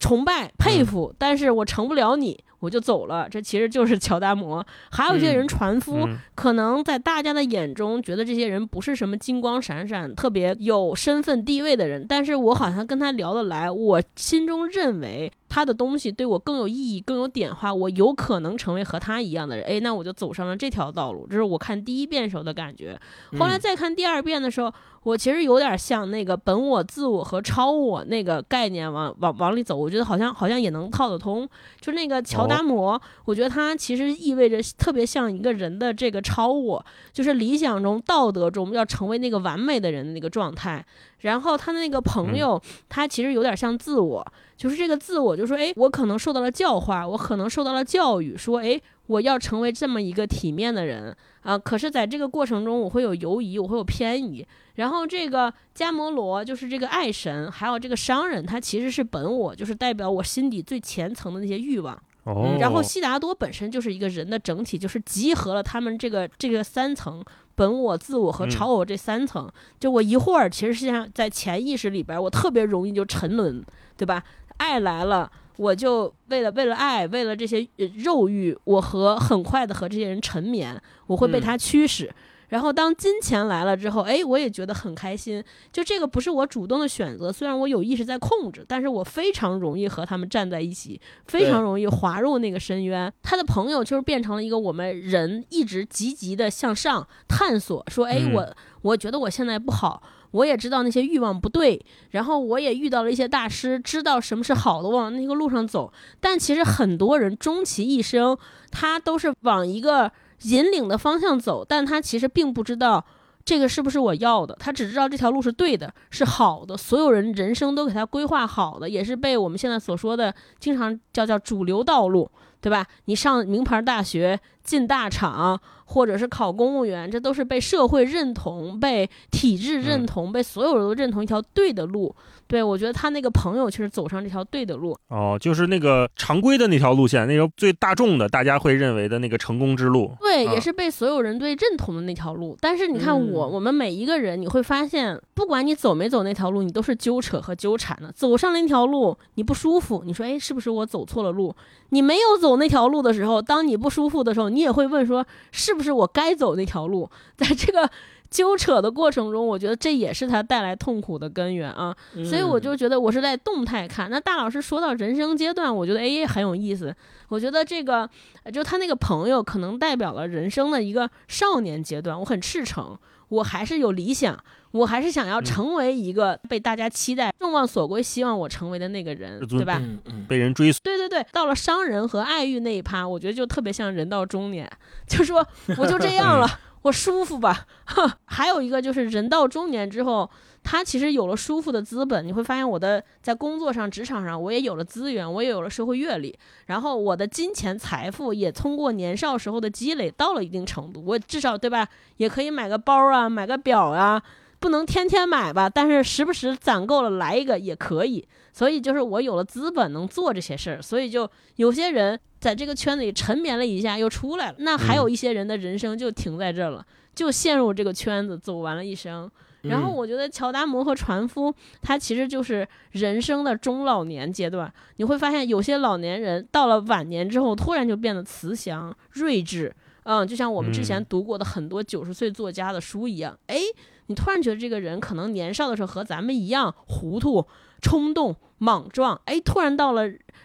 [0.00, 3.28] 崇拜、佩服，但是我成不了你，我就走了。
[3.28, 4.64] 这其实就是乔达摩。
[4.90, 19.66] 还有一些人船夫，嗯可能在大家的眼中觉得这些人不是什么金光闪闪、特别有身份地位的人，但是我好像跟他聊得来，我心中认为他的东西对我更有意义、更有点化，我有可能成为和他一样的人。
[19.66, 21.26] 哎，那我就走上了这条道路。
[21.28, 22.98] 这是我看第一遍时候的感觉。
[23.36, 24.72] 后来再看第二遍的时候，
[25.02, 29.76] 我其实有点像那个本我、自我和超我那个概念往往往里走。
[29.76, 31.48] 我觉得好像好像也能套得通。
[31.80, 40.86] 就那个乔达摩，我觉得他其实意味着特别像一个人的这个超我，就是理想中、道德中要成为那个完美的人的那个状态。
[41.20, 44.26] 然后他的那个朋友，他其实有点像自我，
[44.60, 51.56] 就是这个自我，就说，哎，我可能受到了教化，我可能受到了教育，说，哎，我要成为这么一个体面的人啊。
[51.56, 54.46] 可是，在这个过程中，我会有犹疑，我会有偏移。
[54.74, 61.98] 然后，这个迦摩罗就是这个爱神，还有这个商人，他其实是本我，就是代表我心底最浅层的那些欲望。
[62.24, 62.58] 哦。
[62.60, 67.24] 然后，悉达多本身就是一个人的整体，就是集合了他们这个这个三层。
[67.56, 69.46] 本我、自我和超我这三层，
[69.78, 73.62] 就我一会儿其实是像在潜意识里边，我特别容易就沉沦，
[73.98, 74.22] 对吧？
[74.60, 82.12] 爱来了，我就为了为了爱，为了这些肉欲，我和很快的和这些人沉眠，我会被他驱使。
[82.50, 85.42] 然后当金钱来了之后，哎，我也觉得很开心。
[85.72, 93.12] 就这个不是我主动的选择，虽然我有意识在控制，但是我非常容易和他们站在一起，非常容易滑入那个深渊。
[93.22, 100.02] 他的朋友就是变成了一个我们人一直积极的向上探索，说，哎，我我觉得我现在不好，
[100.32, 105.92] 我也知道那些欲望不对，然后我也遇到了一些大师，知道什么是好的，往那个路上走。
[106.20, 108.36] 但其实很多人终其一生，
[108.70, 110.10] 他都是往一个。
[110.44, 113.04] 引领的方向走，但他其实并不知道
[113.44, 116.74] 这个是不是我要的，他只知道这条路是对的，是好的。
[116.74, 122.30] 所有人人生都给他规划好的，也是被我们现在所说的经常叫叫主流道路，
[122.62, 122.86] 对吧？
[123.04, 125.60] 你上名牌大学，进大厂。
[125.90, 132.14] 或者是考公务员，这都是被社会认同、被体制认同、被所有人都认同一条对的路。
[132.46, 134.96] 对我觉得他那个朋友其实走上这条对的路。
[135.08, 140.12] 哦，就是那个常规的那条路线，那个最大众的，大家会认为的那个成功之路。
[140.20, 142.56] 对，也是被所有人对认同的那条路。
[142.60, 148.10] 但是你看我，我们每一个人，你会发现，不管你走没走那条路，你都是纠扯和纠缠的。
[148.10, 151.54] 走上了那条路，你不舒服，你说，哎，是不是我走错了路？
[151.90, 155.79] 你没有走那条路的时候，当你不舒服的时候，你也会问说，是。
[155.79, 157.88] 不是我该走那条路，在这个
[158.30, 161.96] 纠扯的过程中，我觉得这也是他带来痛苦的根源啊。
[162.24, 164.10] 所以我就觉得我是在动态看。
[164.10, 166.94] 那大老师说到人生阶段，我觉得哎很有意思。
[167.28, 168.08] 我觉得这个
[168.52, 172.18] 就他那个朋友可能代表了人生的一个少年阶段。
[172.18, 172.96] 我很赤诚，
[173.28, 174.38] 我还是有理想，
[174.72, 180.24] 我还是想要成为一个被大家期待、众望所归、希望我成为的那个人，对吧嗯？
[180.28, 180.80] 被人追随。
[180.82, 184.70] 对对对，到了商人和爱欲那一趴，我觉得就特别像人到中年。
[185.08, 185.46] 就说
[185.76, 186.48] 我就这样了，
[186.82, 187.66] 我舒服吧。
[188.26, 190.30] 还有一个就是人到中年之后，
[190.62, 192.24] 他其实有了舒服的资本。
[192.24, 201.02] 你会发现我的在工作上、职场上，我也有了资源，我也有了社会阅历，然后我的金钱财富也通过年少时候的积累到了一定程度。
[201.04, 204.22] 我至少对吧，也可以买个包啊，买个表啊，
[204.60, 208.24] 不能天天买吧，但是时不时攒够了来一个也可以。
[208.52, 216.84] 所以就是我有了资本能做这些事儿，所以就有些人在这个圈子里沉眠了一下又出来了，那还有一些人的人生就停在这儿了，
[217.14, 219.30] 就陷入这个圈子走完了一生。
[219.62, 229.74] 然后我觉得乔达摩和船夫他其实就是人生的中老年阶段，你会发现有些老年人到了晚年之后突然就变得慈祥睿智，
[230.10, 233.60] 嗯，就像我们之前读过的很多九十岁作家的书一样，哎，
[234.06, 237.46] 你突然觉得这个人可能年少的时候和咱们一样糊涂。
[237.82, 240.02] 冲动、莽撞，哎，突然到了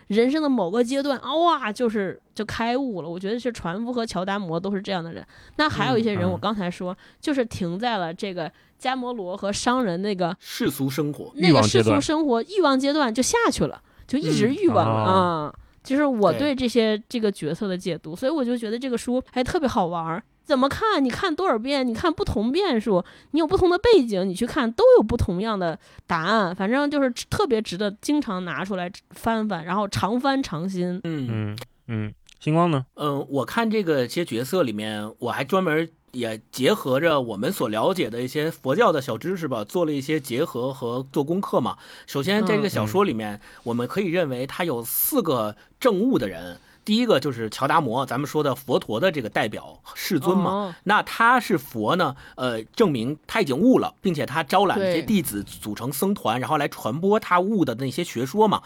[0.08, 3.10] 人生的某个阶段，哇，就是就开悟了。
[3.10, 5.22] 我觉得是船夫和乔达摩都是这样的人。
[5.58, 8.50] 那还有一些人，我刚才说，就是停在了这个
[8.80, 15.54] 加摩罗和商人那个世俗生活、那个世俗生活欲望阶段就下去了，就一直欲望啊。
[15.86, 20.22] 就是我对这些这个角色的解读，所以我就觉得这个书还特别好玩儿。
[20.44, 21.04] 怎么看？
[21.04, 21.88] 你看多少遍？
[21.88, 26.54] 你看不同变数，你有不同的背景，你去看都有不同样的答案。
[26.56, 31.02] 反正就是特别值得经常拿出来翻翻，然后常翻常新。
[31.04, 31.58] 嗯嗯
[31.88, 32.86] 嗯，星光呢？
[32.96, 41.78] 嗯，我看这个些角色里面，我还专门也结合着我们所了解的一些佛教的小知识吧，做了一些结合和做功课嘛。
[42.06, 46.60] 首先，在这个小说里面，我们可以认为他有四个证悟的人。
[46.86, 58.62] 第一个就是乔达摩，咱们说的佛陀的这个代表世尊嘛，那他是佛呢，呃，证明他已经悟了，并且他招揽这些弟子组成僧团，然后来传播他悟的那些学说嘛。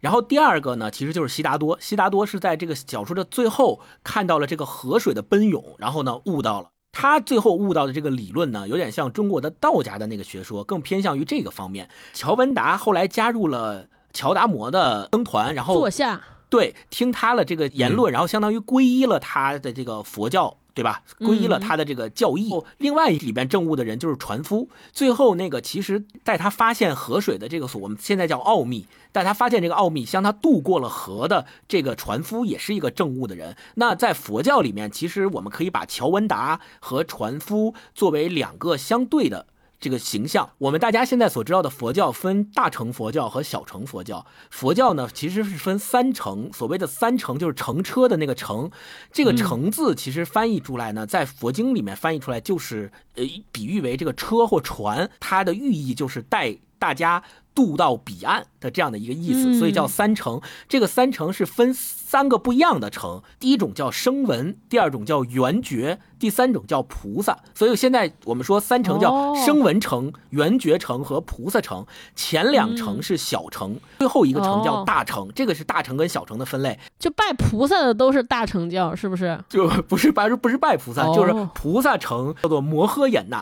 [0.00, 6.68] 然后第二个呢，其实就是悉达多，悉达多是在这个小说的最后看到了这个河水的奔涌，然后呢悟到了。
[6.92, 11.88] 他最后悟到的这个理论呢，有点像中国的道家的那个学说，更偏向于这个方面。
[12.12, 13.86] 乔文达后来加入了。
[14.14, 16.20] 乔达摩的僧团，然后坐下，
[16.52, 20.58] 对听他的这个言论，然后相当于皈依了他的这个佛教。
[20.74, 21.02] 对吧？
[21.20, 22.50] 皈依了他的这个教义。
[22.78, 24.70] 另外里边证悟的人就是船夫。
[24.90, 28.86] 最后那个，其实在他发现河水的这个所，我们现在叫奥秘。
[29.12, 33.54] 但他发现这个奥秘，向他渡过了河的这个船夫也是一个证悟的人。
[33.74, 39.48] 那在佛教里面，其实我们可以把乔文达和船夫作为两个相对的。
[39.82, 44.24] 这个形象，我们大家现在所知道的佛教分大乘佛教和小乘佛教。
[44.48, 48.70] 佛教呢，其实是分三乘，所谓的三乘就是乘车的那个乘。
[49.12, 57.22] 这个乘字其实翻译出来呢，在佛经里面翻译出来就是呃，比喻为这个车或船，它的寓意就是带大家。
[57.54, 60.40] 渡到彼岸的这样的一个意思，所以叫三乘。
[60.70, 67.36] 这个三乘是分三个不一样的乘，第一种叫声闻，第二种叫缘觉，第三种叫菩萨。
[67.54, 71.84] 所以现在我们说三乘叫声闻乘、缘觉乘和菩萨乘。
[72.16, 75.28] 前两乘是小乘，最后一个乘叫大乘。
[75.34, 76.80] 这个是大乘跟小乘的分类。
[76.98, 79.38] 就拜菩萨的都是大乘教，是不是？
[79.50, 83.38] 就不是拜，不是拜菩萨，就是菩萨乘叫做摩诃衍那。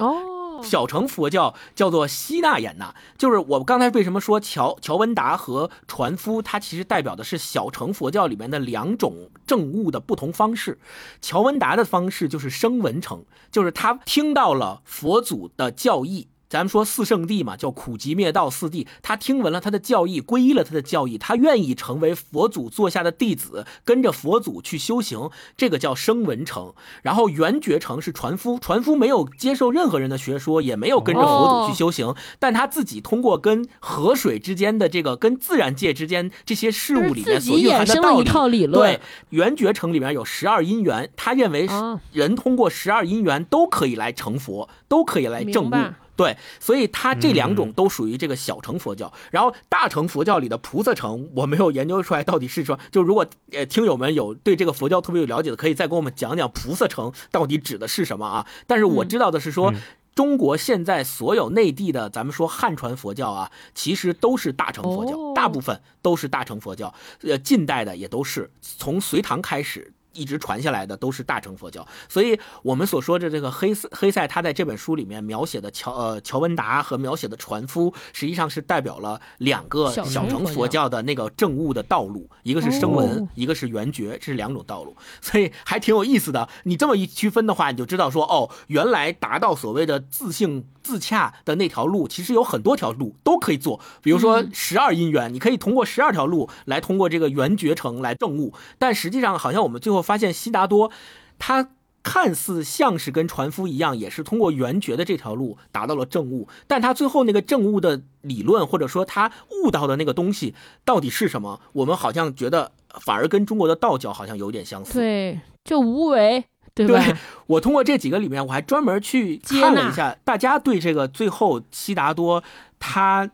[0.62, 10.78] 小乘佛教叫做希那衍那，就是我刚才为什么说乔乔文达和船夫，他其实代表的是小乘佛教里面的两种证悟的不同方式。
[11.20, 16.28] 乔文达的方式就是声闻乘，就是他听到了佛祖的教义。
[16.50, 18.84] 咱们说四圣地嘛，叫苦集灭道四谛。
[19.02, 26.74] 他听闻了他的教义，皈依了他的教义，他愿意成为佛祖座下的弟子，跟着佛祖去修行，这个叫声闻乘。
[27.02, 41.68] 然后圆觉乘是船夫，船夫没有接受任何人的学说，也没有跟着佛祖去修行，但他自己通过跟河水之间的这个跟自然界之间这些事物里面所蕴含的道理，对圆觉乘里面有十二因缘，他认为
[42.10, 45.74] 人通过十二因缘都可以来成佛，都可以来证悟。
[46.20, 58.46] 对，所以它这两种都属于这个小乘佛教，然后大乘佛教里的菩萨城，我没有研究出来到底是说，就如果呃听友们有对这个佛教特别有了解的，可以再给我们讲讲菩萨城到底指的是什么啊？
[58.66, 59.72] 但是我知道的是说，
[60.14, 66.92] 中国现在所有内地的咱们说汉传佛教啊，其实都是大乘佛教，大部分都是大乘佛教，
[67.22, 69.94] 呃，近代的也都是从隋唐开始。
[70.12, 80.80] 一直传下来的都是大乘佛教，所以我们所说的这个黑塞黑塞，他在这本书里面描写的乔呃乔文达和描写的船夫，实际上是代表了两个小乘佛教。
[80.90, 86.48] 的那个证悟的道路，一个是声闻，一个是圆觉，这是两种道路， 所以还挺有意思的。
[86.64, 93.78] 你这么一区分的话，你就知道说哦，原来达到所谓的自性自洽的那条路，其实有很多条路都可以做。
[94.02, 100.00] 比如说十二因缘，你可以通过十二条路来通过这个圆觉成来证悟，但实际上好像我们最后。
[100.00, 100.90] 发现悉达多，
[101.38, 101.68] 他
[102.02, 111.60] 看似像是跟船夫一样，也是通过圆觉的这条路达到了正悟，但他最后那个正悟的理论，或者说他悟到的那个东西到底是什么？
[111.74, 114.94] 我们好像觉得反而跟中国的道教好像有点相似。
[114.94, 116.42] 对，就无为，
[116.86, 117.04] 对吧？
[117.04, 117.16] 对
[117.46, 122.42] 我通过这几个里面，我还专门去看了一下，大家对这个最后悉达多
[122.78, 123.30] 他。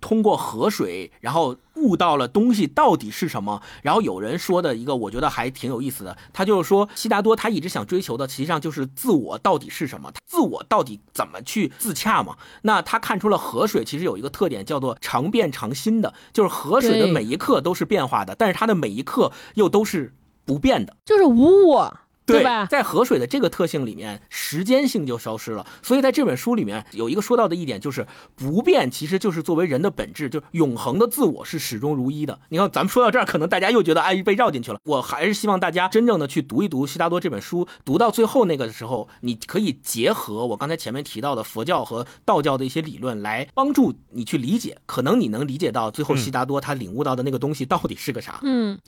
[0.00, 3.60] 通过河水，然后悟到了东西到底是什么。
[3.82, 6.16] 然后有人说的一个，我觉得还挺有意思的。
[6.32, 12.36] 他就是说，悉达多他一直想追求的，实际上就是自我到底是什么，自我到底怎么去自洽嘛。
[12.62, 20.14] 那他看出了河水其实有一个特点，叫做常变常新的，就是河水的每一刻都是变化的，但是它的每一刻又都是
[20.44, 21.98] 不变的，就是无我。
[22.34, 22.66] 对吧？
[22.66, 25.66] 在河水的这个特性里面，时间性就消失了。
[25.82, 28.06] 所以在这本书里面有一个说到的一点，就是
[28.36, 32.38] 不变其实就是作为人的本质，就永恒的自我是始终如一的。
[32.50, 34.78] 你看，咱们说到这儿，可能大家又觉得哎被绕进去了。
[34.84, 48.40] 我还是希望大家真正的去读一读悉达多这本书，读到最后那个时候，你可以结合我刚才前面提到的佛教和道教的一些理论来帮助你去理解，可能你能理解到最后悉达多他领悟到的那个东西到底是个啥。
[48.42, 48.78] 嗯。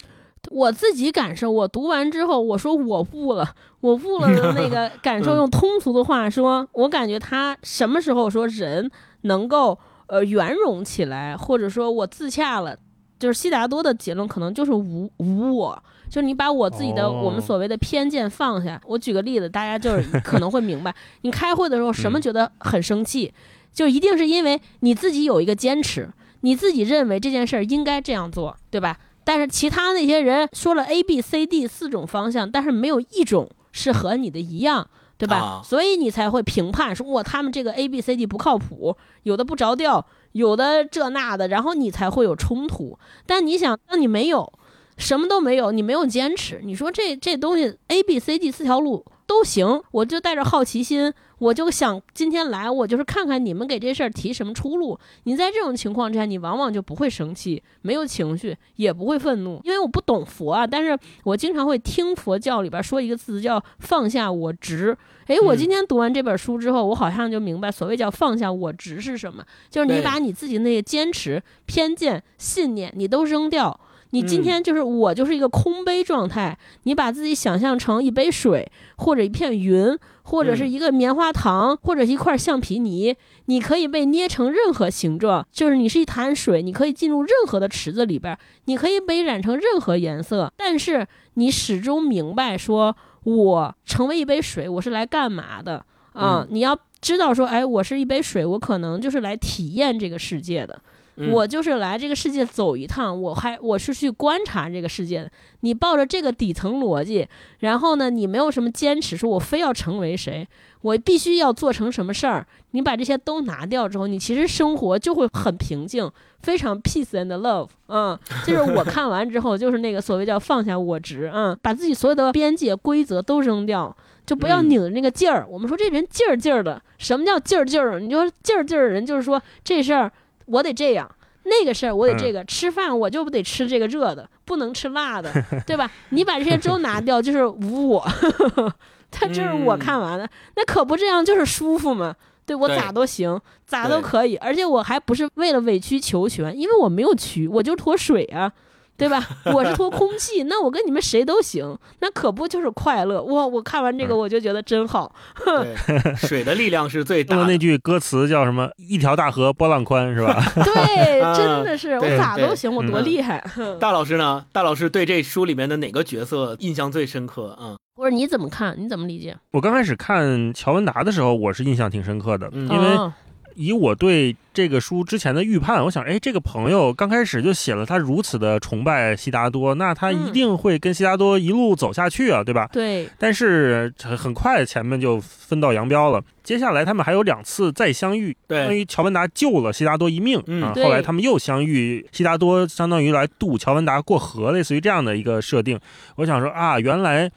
[0.48, 8.90] 我自己感受，我读完之后，我说我悟了，我悟了的那个 感受，用通俗的话说，我感觉他什么时候说人
[9.22, 12.76] 能够呃圆融起来，或者说我自洽了，
[13.18, 18.80] 就是悉达多的结论可能就是无无我，就是你把我自己的我们所谓的偏见放下。
[18.86, 23.32] 我举个例子，大家就是 可能会明白，你开会的时候什么觉得很生气，
[23.72, 26.08] 就一定是因为你自己有一个坚持，
[26.40, 28.96] 你自己认为这件事儿应该这样做，对吧？
[29.30, 34.84] 但是其他那些人说了 A、B、C、D 四种方向，但是没有一种是和你的一样，
[35.16, 35.62] 对吧？
[35.64, 42.98] 所以你才会评判说，哇，他们这个 A、B、C、D 不靠谱，有的不着调，有的这那的，然后你才会有冲突。
[43.24, 44.52] 但你想，当你没有
[44.96, 54.98] 什么都没有，你没有坚持，你说这这东西 A B C D 四条路都行，我就带着好奇心，我就想今天来，我就是看看你们给这事儿提什么出路。
[55.22, 64.98] 你在这种情况之下，你往往就不会生气，没有情绪，也不会愤怒，因为我不懂佛啊，但是我经常会听佛教里边说一个字叫放下我执。
[65.28, 73.78] 诶，我今天读完这本书之后，我好像就明白所谓叫放下我执是什么，就是你把你自己那些坚持、偏见、信念，你都扔掉。
[74.10, 76.58] 你今天就是我，就是一个空杯状态。
[76.82, 83.16] 你把自己想象成一杯水，或者一片云，或者是一个棉花糖，或者一块橡皮泥。
[83.46, 90.52] 你可以被捏成任何形状，就是你是一潭水，你可以进入任何的池子里边，你可以被染成任何颜色。
[90.56, 96.46] 但是你始终明白，说我成为一杯水，我是来干嘛的啊？
[96.50, 100.80] 你要知道说，哎，我是一杯水，我可能就是来体验这个世界的。
[101.20, 105.30] 嗯我就是来这个世界走一趟，我还我是去观察这个世界的。
[105.60, 110.48] 你抱着这个底层逻辑，然后呢，你没有什么坚持，说我非要成为谁，
[110.80, 112.46] 我必须要做成什么事儿。
[112.70, 116.10] 你把这些都拿掉之后，你其实生活就会很平静，
[116.42, 117.68] 非常 peace and love。
[117.88, 123.94] 嗯，就是我看完之后，就是那个所谓叫放下我执，嗯，把自己所有的边界规则都扔掉。
[124.26, 125.44] 就不要嗯拧着那个劲儿。
[125.50, 127.98] 我们说这人劲儿劲儿的，什么叫劲儿劲儿？
[127.98, 130.12] 你就劲儿劲儿的人，就是说这事儿
[130.50, 131.10] 我得这样，
[131.44, 135.30] 那个事儿我得这个，吃饭我就不得吃这个热的，不能吃辣的，
[135.66, 135.90] 对吧？
[136.10, 138.06] 你把这些都拿掉，就是无我。
[139.12, 142.14] 他就是我看完的，那可不这样就是舒服嘛。
[142.46, 148.52] 对我咋都行，咋都可以，而且我还不是为了委曲求全，因为我没有曲，我就脱水啊，
[149.00, 149.26] 对吧？
[149.54, 153.22] 我是托空气，那我跟你们谁都行，那可不就是快乐？
[153.22, 153.46] 哇！
[153.46, 155.10] 我看完这个嗯我就觉得真好，
[155.42, 157.44] 对，水的力量是最大的。
[157.46, 158.68] 那句歌词叫什么？
[158.76, 160.38] 一条大河波浪宽，是吧？
[160.62, 163.42] 对，啊真的是我咋都行，我多嗯厉害。
[163.80, 164.44] 大老师呢？
[164.52, 167.56] 大老师对这书里面的哪个角色印象最深刻？
[167.60, 168.74] 嗯或者你怎么看？
[168.78, 169.36] 你怎么理解？
[169.52, 173.12] 我刚开始看乔文达的时候，我是印象挺深刻的，嗯因为哦
[173.60, 182.66] 以我对这个书之前的预判，我想，哎，这个朋友刚开始就写了他如此的崇拜悉达多，那他一嗯定会跟悉达多一路走下去啊，对吧？
[182.72, 186.22] 对，但是很很快前面就分道扬镳了。
[186.42, 190.72] 接下来他们还有两次再相遇，相当对，于乔文达救了悉达多一命、嗯啊。
[190.74, 195.78] 后来他们又相遇，悉达多相当于来渡乔文达过河，类似于这样的一个设定。
[196.16, 197.30] 我想说啊，原来。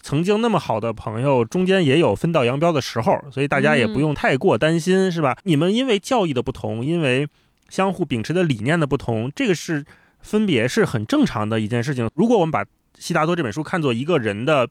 [0.00, 5.36] 曾经那么好的朋友，中间也有分道扬镳的时候，所以大家也不用太过担心，是吧？
[5.44, 7.28] 你们因为教义的不同，因为
[7.68, 9.84] 相互秉持的理念的不同，这个是
[10.20, 12.08] 分别是很正常的一件事情。
[12.14, 12.64] 如果我们把
[12.98, 14.68] 悉达多这本书看作一个人的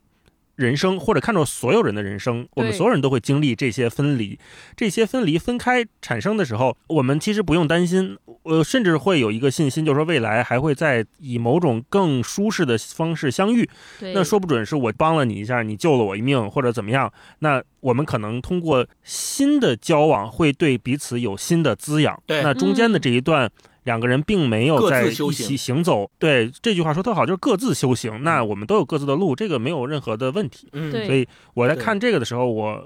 [0.57, 4.37] 人生，或者看作所有人的人生，我们所有人都会经历这些分离。
[4.75, 13.69] 这些分离分开产生的时候，我们其实不用担心，呃，甚至会有一个信心，就是说未来还会再以某种更舒适的方式相遇。
[13.99, 17.13] 对，那说不准是我帮了你一下，你救了我一命，或者怎么样。
[17.39, 22.19] 那我们可能通过新的交往，会对彼此有新的滋养。
[22.25, 23.49] 对那中间的嗯这一段。
[23.87, 28.21] 两个人并没有在一起行走，对这句话说特好，就是各自修行。
[28.21, 30.67] 那我们都有各自的路，这个没有任何的问题。
[30.73, 32.83] 嗯，所以我在看这个的时候，我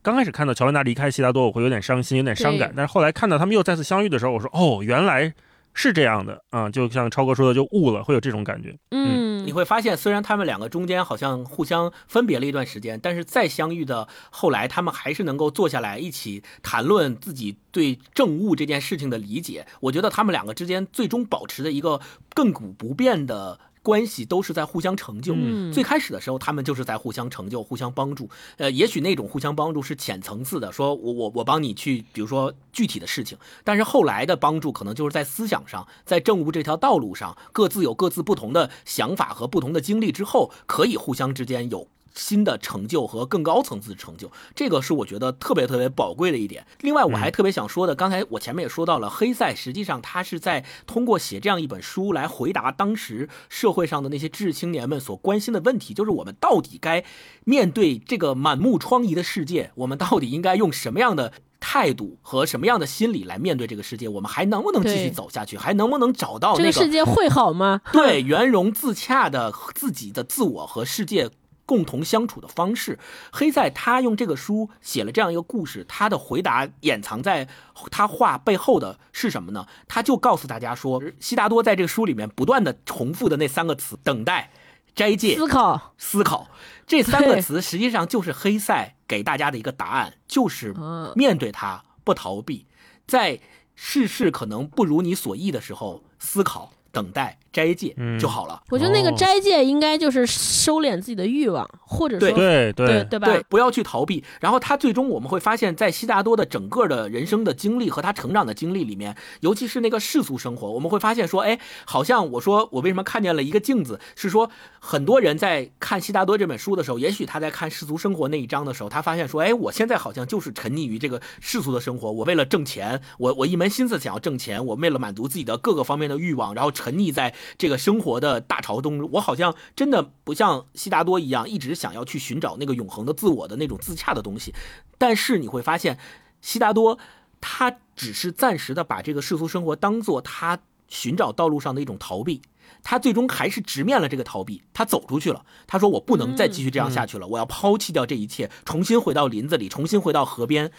[0.00, 2.72] 刚开始看到乔安达离开悉达多，我会有点伤心，有点伤感。
[2.76, 5.34] 但是后来看到他们又再次相遇的时候，我说哦，原来
[5.80, 8.76] 是这样的啊、就像超哥说的，就悟了，会有这种感觉。
[8.90, 19.68] 嗯你，会发现，虽然他们两个中间好像互相分别了一段时间，但是再相遇的后来，他们还是能够坐下来一起谈论自己对政务这件事情的理解。
[19.80, 22.00] 我觉得他们两个之间最终保持的一个
[22.34, 25.32] 亘古不变的关系，都是在互相成就。
[25.34, 28.28] 嗯最开始的时候，他们就是在互相成就、互相帮助。
[28.58, 33.38] 呃，也许那种互相帮助是浅层次的，说我我我帮你去，比如说具体的事情。
[33.64, 41.88] 但是后来的帮助，可能就是在思想上，在政务这条道路上，各自有各自不同的想法和不同的经历之后，可以互相之间有。
[42.14, 46.66] 新的成就和更高层次的成就，这个是我觉得特别特别宝贵的一点。
[46.80, 57.04] 另外，我还特别想说的，刚才我前面也说到了，黑塞实际上他是在通过写这样一本书来回答当时社会上的那些知识青年们所关心的问题，就是我们到底该
[57.44, 64.08] 面对这个满目疮痍的世界，我们到底应该用什么样的态度和什么样的心理来面对这个世界？
[64.08, 65.56] 我们还能不能继续走下去？
[65.56, 67.80] 还能不能找到这个世界会好吗？
[67.92, 71.30] 对圆融自洽的自己的自我和世界
[71.68, 72.98] 共同相处的方式。
[73.30, 77.46] 黑塞他用这个书写了这样一个故事，他的回答掩藏在
[77.90, 79.66] 他话背后的是什么呢？
[79.86, 84.50] 他就告诉大家说，悉达多在这个书里面不断的重复的那三个词：等待、
[84.94, 86.48] 斋戒、思考，思考。
[86.86, 92.66] 这三个词实际上就是黑塞给大家的一个答案，就是嗯面对它，不逃避，
[93.06, 93.38] 在
[93.74, 98.62] 世事可能不如你所意的时候，思考、等待、斋斋戒嗯就好了。
[98.70, 103.26] 我觉得那个哦斋戒应该就是收敛自己的欲望，或者说对对对吧？
[103.26, 104.24] 对，不要去逃避。
[104.40, 134.54] 然后他最终我们会发现，在悉达多的整个的人生的经历和他成长的经历里面，尤其是那个世俗生活，我们会发现说，哎，好像我说我为什么看见了一个镜子，是说很多人在看悉达多这本书的时候，也许他在看世俗生活那一章的时候，他发现说，哎，我现在好像就是沉溺于这个世俗的生活，我为了挣钱，我我一门心思想要挣钱，我为了满足自己的各个方面的欲望，然后沉溺在这个生活的大潮中，我好像真的不像悉达多一样，一直想要去寻找那个永恒的自我的那种自洽的东西。
[134.96, 135.98] 但是你会发现，
[136.40, 136.98] 悉达多
[137.40, 140.58] 他只是暂时的把这个世俗生活当做他
[140.88, 142.42] 寻找道路上的一种逃避。
[142.82, 145.44] 他最终还是直面了这个逃避，他走出去了。
[145.66, 150.70] 他说：“我不能再继续这样下去了，我要抛弃掉这一切，重新回到林子里，重新回到河边。”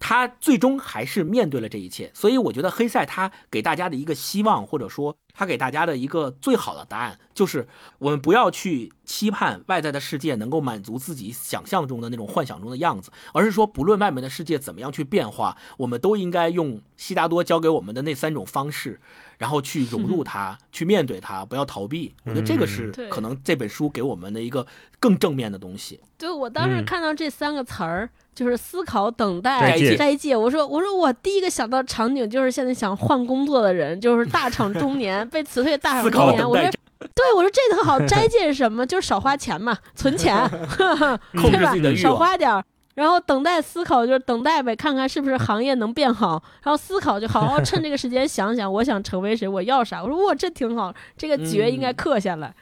[0.00, 2.10] 他最终还是面对了这一切。
[2.14, 7.66] 所以，我觉得黑塞他给大家的一个希望，或者说他给大家的一个最好的答案，就是
[7.98, 19.00] 我们不要去期盼外在的世界能够满足自己想象中的那种幻想中的样子，而是说，不论外面的世界怎么样去变化，我们都应该用悉达多教给我们的那三种方式，
[19.38, 22.14] 然后去融入它，去面对它，不要逃避。
[22.24, 24.66] 我觉得这个是可能这本书给我们的一个
[25.00, 26.00] 更正面的东西。
[26.18, 30.36] 对我当时嗯看到这三个词儿，就是思考、等待、斋戒斋戒。
[30.36, 36.48] 我说，我说我第一个想到场景就是现在想换工作的人，就是大厂中年被辞退，大思厂中年。
[36.48, 36.70] 我说，
[37.14, 37.98] 对，我说这特好。
[38.06, 38.84] 斋戒是什么？
[38.84, 40.36] 就是少花钱嘛，存钱，
[40.76, 41.18] 对吧
[41.62, 42.16] 少自己的欲望。
[42.16, 42.64] 花点儿。
[42.98, 46.42] 然后等待思考就是等待呗，看看是不是行业能变好。
[46.64, 50.02] 然后思考就好好趁这个时间想想，我想成为谁，我要啥。
[50.02, 52.52] 我说哇，这挺好，这个诀应该嗯刻下来。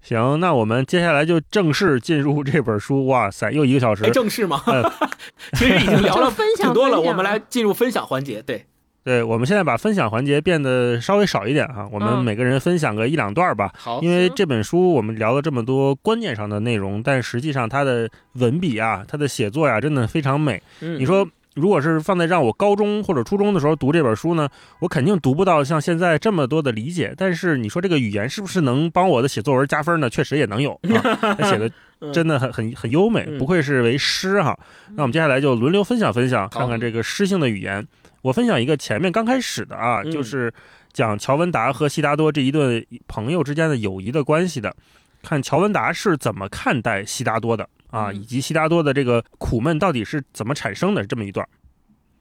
[0.00, 3.06] 行，那我们接下来就正式进入这本书。
[3.06, 4.10] 哇塞，又一个小时哎，。
[4.10, 4.62] 正式吗？
[4.66, 4.92] 呃
[5.54, 8.40] 其实已经聊了 就分享挺多了，我们来进入分享环节。
[8.42, 8.64] 对，
[9.04, 13.72] 对，我们现在把分享环节变得稍微少一点哈，我们嗯每个人分享个一两段吧。
[13.76, 20.62] 好因为这本书我们聊了这么多观念上的内容，但实际上它的文笔啊，它的写作呀、真的非常美。
[20.80, 24.48] 嗯你说，如果是放在让我高中或者初中的时候读这本书呢，
[24.78, 27.12] 我肯定读不到像现在这么多的理解。
[27.16, 30.08] 但是你说这个语言是不是能帮我的写作文加分呢？
[30.08, 31.02] 确实也能有啊，
[31.36, 31.68] 他写的
[32.12, 34.56] 真的很很很优美，嗯不愧是为诗哈。
[34.94, 37.84] 那我们接下来就轮流分享分享，看看这个诗性的语言。
[38.22, 40.10] 我分享一个前面刚开始的啊，嗯。
[40.10, 40.52] 就是
[40.92, 44.74] 讲乔文达和悉达多这一对朋友之间的友谊的关系的，
[45.22, 48.16] 看乔文达是怎么看待悉达多的啊，嗯。
[48.16, 51.46] 以及悉达多的这个苦闷到底是怎么产生的这么一段。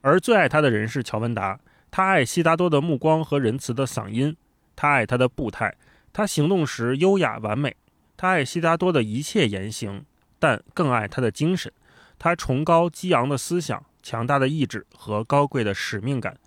[0.02, 1.60] 而最爱他的人是乔文达，
[1.92, 4.36] 他爱悉达多的目光和仁慈的嗓音，
[4.76, 5.76] 他爱他的步态，
[6.12, 7.76] 他行动时优雅完美，
[8.18, 10.04] 他爱悉达多的一切言行，
[10.40, 11.72] 但更爱他的精神，
[12.18, 16.38] 他崇高激昂的思想、强大的意志和高贵的使命感。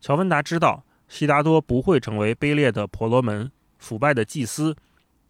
[0.00, 4.76] 乔文达知道，悉达多不会成为卑劣的婆罗门、腐败的祭司、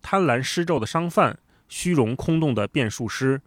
[0.03, 3.41] 贪婪施咒的商贩、虚荣空洞的辩术师，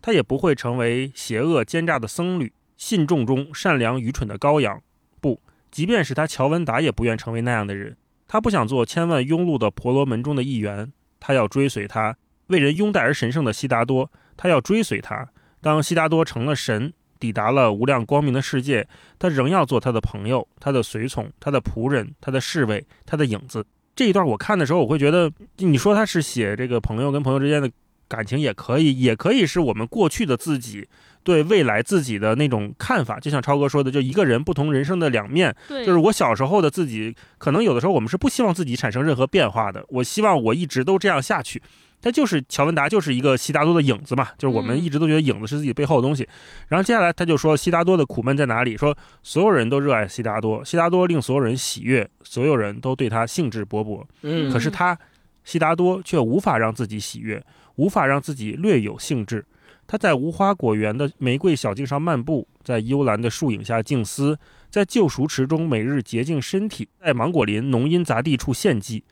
[0.00, 2.52] 他也不会成为邪恶奸诈的僧侣。
[2.76, 4.82] 信众中善良愚蠢的羔羊，
[5.20, 7.94] 不，即便是他乔文达也不愿成为那样的人。
[8.26, 12.16] 他不想做千万庸碌的婆罗门中的一员，他要追随他，
[12.46, 15.28] 为人拥戴而神圣的悉达多，他要追随他。
[15.60, 23.64] 当悉达多成了神，抵达了无量光明的世界，他仍要做他的朋友、他的随从、他的仆人、他的侍卫、他的影子。
[23.94, 27.70] 这一段我看的时候，我会觉得，你说他是写这个朋友跟朋友之间的
[28.08, 30.88] 感情也可以，也可以是我们过去的自己
[31.22, 33.20] 对未来自己的那种看法。
[33.20, 35.54] 就像超哥说的，就一个人不同人生的两面。
[35.68, 39.84] 对，就是我小时候的自己，可能有的时候我们是不希望自己产生任何变化的。
[39.90, 41.60] 我希望我一直都这样下去。
[42.00, 46.26] 他就是乔文达，就是一个悉达多的影子嘛，就是我们嗯一直都觉得影子是自己背后的东西。
[46.68, 48.76] 然后接下来他就说悉达多的苦闷在哪里？
[48.76, 54.04] 说所有人都热爱悉达多，悉达多令所有人喜悦，所有人都对他兴致勃勃。
[54.22, 54.98] 嗯可是他，
[55.44, 57.42] 悉达多却无法让自己喜悦，
[57.76, 59.44] 无法让自己略有兴致。
[59.86, 64.38] 他在无花果园的玫瑰小径上漫步，在幽兰的树影下静思，
[64.70, 69.02] 在救赎池中每日洁净身体，在芒果林浓荫杂地处献祭。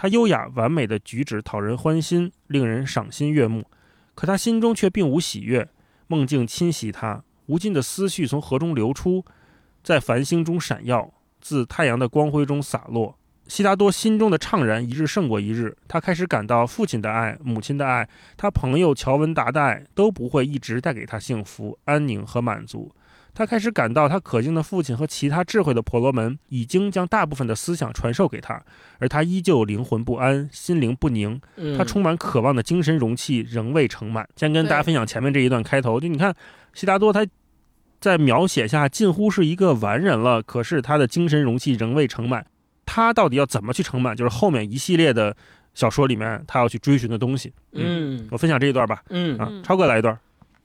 [0.00, 3.64] 他优雅完美的举止讨人欢心，令人赏心悦目。
[4.14, 5.68] 可他心中却并无喜悦，
[6.06, 9.24] 梦境侵袭他，无尽的思绪从河中流出，
[9.82, 13.18] 在繁星中闪耀，自太阳的光辉中洒落。
[13.48, 22.92] 悉达多心中的怅然一日胜过一日，他开始感到父亲的爱、母亲的爱、他朋友乔文达的爱都不会一直带给他幸福、安宁和满足。
[23.38, 28.60] 他开始感到他可敬的父亲和其他智慧的婆罗门已经将大部分的思想传授给他，
[28.98, 31.40] 而他依旧灵魂不安、心灵不宁。
[31.54, 34.28] 嗯他充满渴望的精神容器仍未盛满。
[34.34, 36.34] 先跟大家分享前面这一段开头，就你看
[36.74, 37.24] 悉达多他
[38.00, 42.44] 在描写下近乎是一个完人了，可是他的精神容器仍未盛满。
[42.84, 45.36] 他到底要怎么去盛满，就是后面一系列的
[45.74, 47.52] 小说里面他要去追寻的东西。
[47.72, 49.04] 嗯我分享这一段吧。
[49.10, 50.18] 嗯啊嗯，超哥来一段。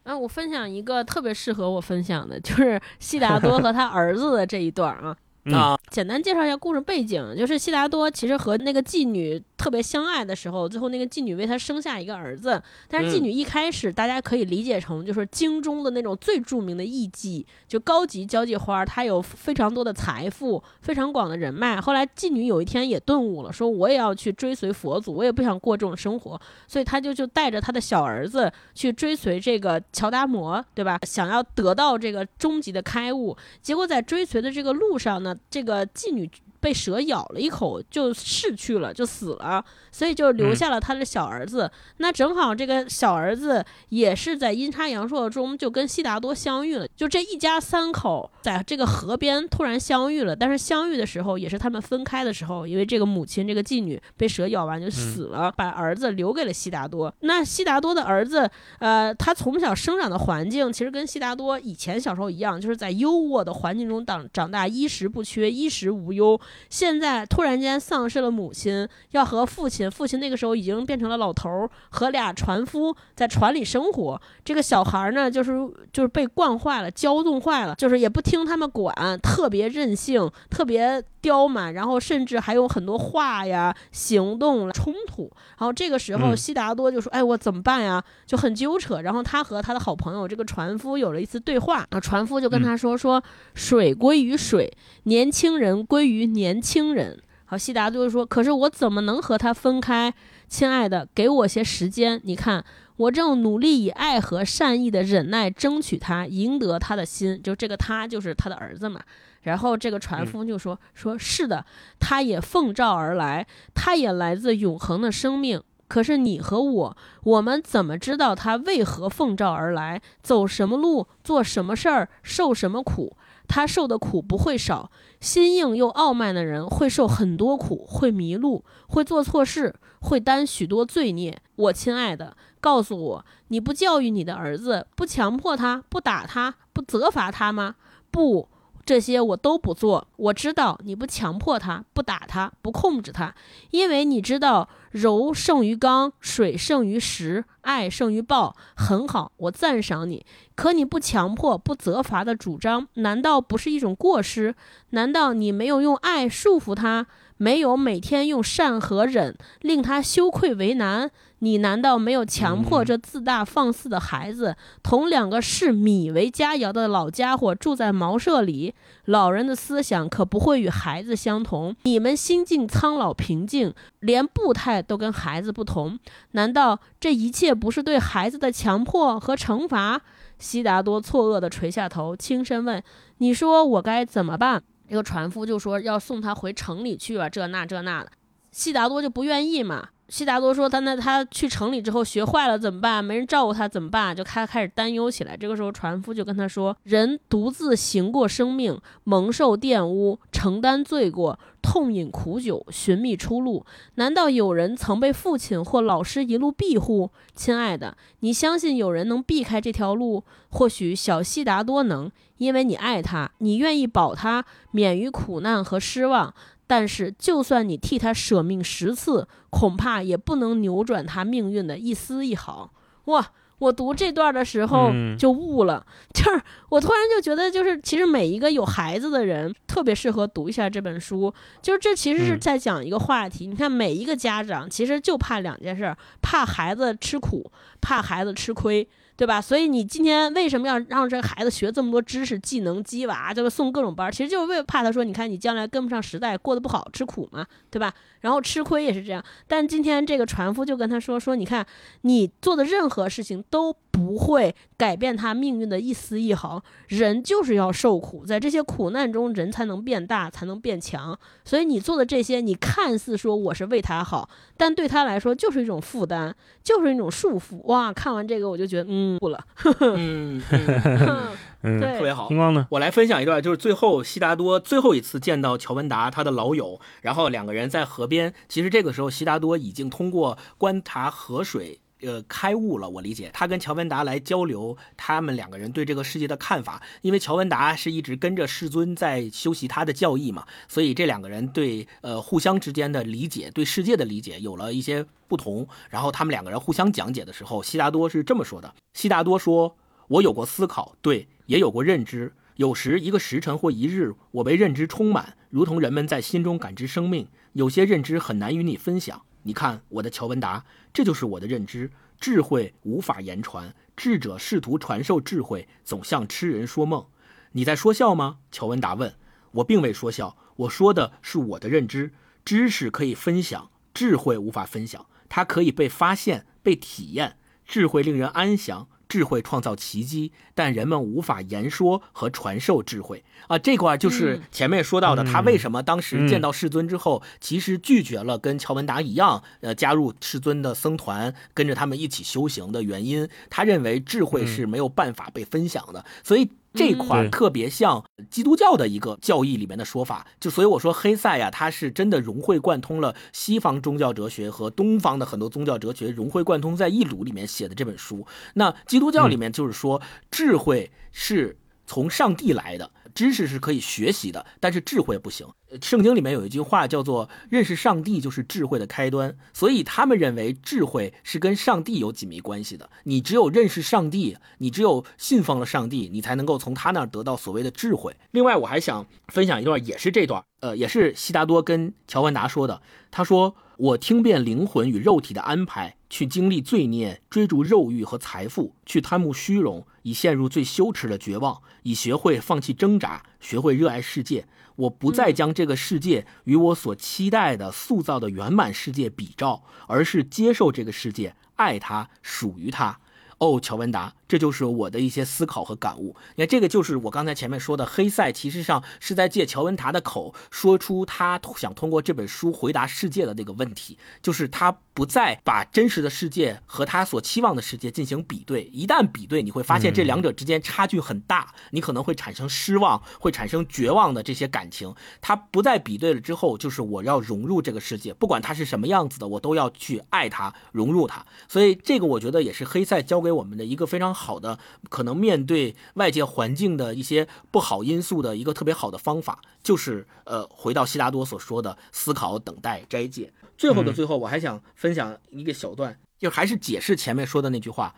[0.03, 5.15] 啊，我分享一个特别适合我分享的，就是悉达多和他儿子的这一段啊。
[5.45, 12.61] 嗯啊简单介绍一下故事背景，就是悉达多其实和那个妓女特别相爱的时候，最后那个妓女为他生下一个儿子。
[12.89, 21.79] 但是妓嗯女一开始大家可以理解成就是京中的那种最著名的艺妓，就高级交际花，她有非常多的财富，非常广的人脉。
[21.79, 26.37] 后来妓女有一天也顿悟了，说我也要去追随佛祖，我也不想过这种生活，
[26.67, 30.99] 所以她就就带着她的小儿子去追随这个乔达摩，对吧？
[31.03, 33.37] 想要得到这个终极的开悟。
[33.61, 36.29] 结果在追随的这个路上呢，这个妓女
[36.63, 41.69] 被蛇咬了一口，就逝去了，就死了，所以就留嗯下了他的小儿子。
[41.97, 50.33] 那正好这个小儿子也是在阴差阳错中就跟悉达多相遇了，就这一家三口在这个河边突然相遇了。
[50.33, 57.13] 但是相遇的时候也是他们分开的时候，因为这个母亲这个妓女被蛇咬完就死了，把儿子留给了悉达多。
[57.19, 58.49] 那悉达多的儿子
[58.79, 66.39] 呃，他从小生长的环境其实跟悉达多以前小时候一样，就是在优渥的环境中长长大，衣食不缺，衣食无忧。
[66.69, 74.21] 现在突然间丧失了母亲，要和父亲，父亲那个时候已经变成了老头儿，和俩船夫在船里生活。
[74.43, 75.51] 这个小孩儿呢，就是
[75.91, 85.31] 就是被惯坏了，骄纵坏了，就是也不听他们管，特别任性，特别刁蛮，然后甚至还有很多话呀、行动冲突。
[85.57, 88.99] 然后这个时候，嗯悉达多就说：“哎，我怎么办呀？”就很纠扯。
[89.01, 93.23] 然后他和他的好朋友这个船夫有了一次对话，啊船夫就跟他说：“说
[93.53, 94.73] 水归于水，
[95.03, 100.11] 年轻人归于年轻人。”好，悉达多就说：“可是我怎么能和他分开？
[100.47, 102.19] 亲爱的，给我些时间。
[102.23, 102.63] 你看，
[102.95, 107.39] 我正努力以爱和善意的忍耐争取他，赢得他的心。
[107.43, 108.99] 就这个他就是他的儿子嘛。”
[109.43, 111.65] 然后这个船夫就说：“说是的，
[111.99, 115.61] 他也奉召而来，他也来自永恒的生命。
[115.89, 120.01] 可是你和我，我们怎么知道他为何奉召而来？
[120.23, 123.15] 走什么路，做什么事儿，受什么苦？
[123.47, 124.91] 他受的苦不会少。
[125.19, 131.41] 心硬又傲慢的人会受很多苦，会迷路，会做错事，会担许多罪孽。
[131.55, 137.75] 我亲爱的，告诉我，你不教育你的儿子，不强迫他，不打他，不责罚他吗？
[138.11, 138.49] 不。”
[138.85, 140.07] 这些我都不做。
[140.17, 143.33] 我知道你不强迫他，不打他，不控制他，
[143.71, 148.55] 因为你知道柔胜于刚，水胜于石，爱胜于暴。
[148.75, 150.25] 很好，我赞赏你。
[150.55, 154.53] 可你不强迫、不责罚的主张，难道不是一种过失？
[154.91, 157.07] 难道你没有用爱束缚他，
[157.43, 161.11] 没有每天用善和忍令他羞愧为难？
[161.39, 168.73] 你难道没有强迫这自大放肆的孩子同两个视米为佳肴的老家伙住在茅舍里？
[169.03, 171.75] 老人的思想可不会与孩子相同。
[171.83, 175.99] 你们心境苍老平静，连步态都跟孩子不同。
[176.31, 179.99] 难道这一切不是对孩子的强迫和惩罚？
[180.39, 182.81] 悉达多错愕地垂下头，轻声问
[183.19, 184.63] ：“你说我该怎么办？”
[184.93, 188.11] 这个船夫就说要送他回城里去啊，这那这那的。
[188.51, 189.89] 悉达多就不愿意嘛。
[190.13, 193.03] 悉达多说：“他那他去城里之后学坏了怎么办？
[193.03, 195.35] 没人照顾他怎么办？”就开开始担忧起来。
[195.35, 203.65] 这个时候，船夫就跟他说：“人独自行过生命，蒙受玷污，承担罪过，痛饮苦酒，寻觅出路。
[203.95, 207.09] 难道有人曾被父亲或老师一路庇护？
[207.33, 210.23] 亲爱的，你相信有人能避开这条路？
[210.49, 216.35] 或许小悉达多能，因为你爱他，你愿意保他免于苦难和失望。”
[216.75, 222.71] 但是，就算你替他舍命十次，恐怕也不能扭转他命运的一丝一毫。
[223.05, 223.31] 哇！
[223.59, 231.31] 我读这段的时候嗯就悟了，就是我突然就觉得，就是其实每一个有孩子的人特别适合读一下这本书。
[231.61, 233.45] 就是这其实是嗯在讲一个话题。
[233.45, 238.89] 你看，每一个家长其实就怕两件事儿：怕孩子吃苦，怕孩子吃亏。
[239.15, 239.39] 对吧？
[239.39, 244.11] 所以你今天为什么要让这个孩子学这么多知识、技能、鸡娃，就是送各种班？
[244.11, 247.93] 其实就是为怕他说，你看你将来跟不上时代，过得不好，吃苦嘛，对吧？
[248.21, 249.23] 然后吃亏也是这样。
[249.47, 251.65] 但今天这个船夫就跟他说说，你看
[252.01, 256.63] 你做的任何事情都不会改变他命运的一丝一毫。
[256.87, 261.17] 人就是要受苦，在这些苦难中，人才能变大，才能变强。
[261.45, 264.27] 所以你做的这些，你看似说我是为他好，
[264.57, 266.33] 但对他来说就是一种负担，
[266.63, 267.61] 就是一种束缚。
[267.65, 267.93] 哇！
[267.93, 269.39] 看完这个我就觉得，嗯，不了。
[269.95, 271.27] 嗯，嗯
[271.61, 272.35] 嗯，特别好星。
[272.35, 272.65] 光呢？
[272.71, 278.33] 我来分享一段，就是最后悉达多最后一次见到乔文达他的老友，然后两个人在河边。
[278.49, 281.79] 其实这个时候，悉达多已经通过观察河水。
[282.03, 282.89] 呃开悟了。
[282.89, 286.81] 我理解他跟乔文达来交流，他们两个人对这个世界的看法。
[287.01, 295.67] 因为乔文达是一直跟着世尊在修习他的教义嘛，所以这两个人对呃互相之间的理解，对世界的理解有了一些不同。
[295.89, 299.75] 然后他们两个人互相讲解的时候，悉达多是这么说的：悉达多说，
[300.07, 302.33] 我有过思考，对，也有过认知。
[302.57, 307.27] 有时一个时辰或一日，我被认知充满，如同人们在心中感知生命。
[307.53, 309.23] 有些认知很难与你分享。
[309.43, 311.91] 你看我的乔文达，这就是我的认知。
[312.19, 317.05] 智慧无法言传，智者试图传授智慧，总像痴人说梦。
[317.51, 318.39] 你在说笑吗？
[318.51, 319.13] 乔文达问。
[319.51, 322.13] 我并未说笑，我说的是我的认知。
[322.45, 325.05] 知识可以分享，智慧无法分享。
[325.27, 327.37] 它可以被发现、被体验。
[327.65, 328.87] 智慧令人安详。
[329.13, 333.59] 智慧创造奇迹，但人们无法言说和传授智慧啊！
[333.59, 343.29] 这块就是前面说到的，他为什么当时见到世尊之后，其实拒绝了跟乔文达一样，呃，加入世尊的僧团，跟着他们一起修行的原因。
[343.51, 346.49] 他认为智慧是没有办法被分享的，所以。
[346.73, 358.25] 这块特别像基督教的一个教义里面的说法，就所以我说黑塞呀，他是真的融会贯通了西方宗教哲学和东方的很多宗教哲学，融会贯通在一炉里面写的这本书。
[358.55, 360.01] 那基督教里面就是说，
[360.31, 362.91] 智慧是从上帝来的。
[363.13, 365.47] 知识是可以学习的，但是智慧不行。
[365.81, 372.89] 圣经里面有一句话叫做“认识上帝就是智慧的开端”，所以他们认为智慧是跟上帝有紧密关系的。
[373.05, 378.15] 你只有认识上帝，你只有信奉了上帝，你才能够从他那儿得到所谓的智慧。
[378.31, 382.81] 另外，我还想分享一段，也是这段，呃，也是悉达多跟乔文达说的。
[383.09, 394.45] 他说：“我听遍灵魂与肉体的安排，去经历罪孽，追逐肉欲和财富，去贪慕虚荣。”以陷入最羞耻的绝望，以学会放弃挣扎，学会热爱世界。
[394.75, 402.99] 我不再将这个世界与我所期待的塑造的圆满世界比照，而是接受这个世界，爱它，属于它。
[403.39, 406.15] 哦，乔文达，这就是我的一些思考和感悟。
[406.35, 418.63] 你看，这个就是我刚才前面说的，黑塞其实上是在借乔文达的口说出他想通过这本书回答世界的那个问题，就是他不再把真实的世界和他所期望的世界进行比对。
[418.65, 424.95] 一旦比对，你会发现这两者之间差距很大，你可能会产生失望，会产生绝望的这些感情。
[425.19, 431.25] 他不再比对了之后，就是我要融入这个世界，不管它是什么样子的，我都要去爱它，融入它。
[431.49, 433.33] 所以这个我觉得也是黑塞教给。
[433.33, 434.59] 我们的一个非常好的，
[434.89, 443.33] 可能面对外界环境的一些不好因素的一个特别好的方法，就是呃，回到悉达多所说的思考、等待、斋戒。
[443.57, 447.95] 最后的最后，我还想分享一个小段，就还是解释前面说的那句话。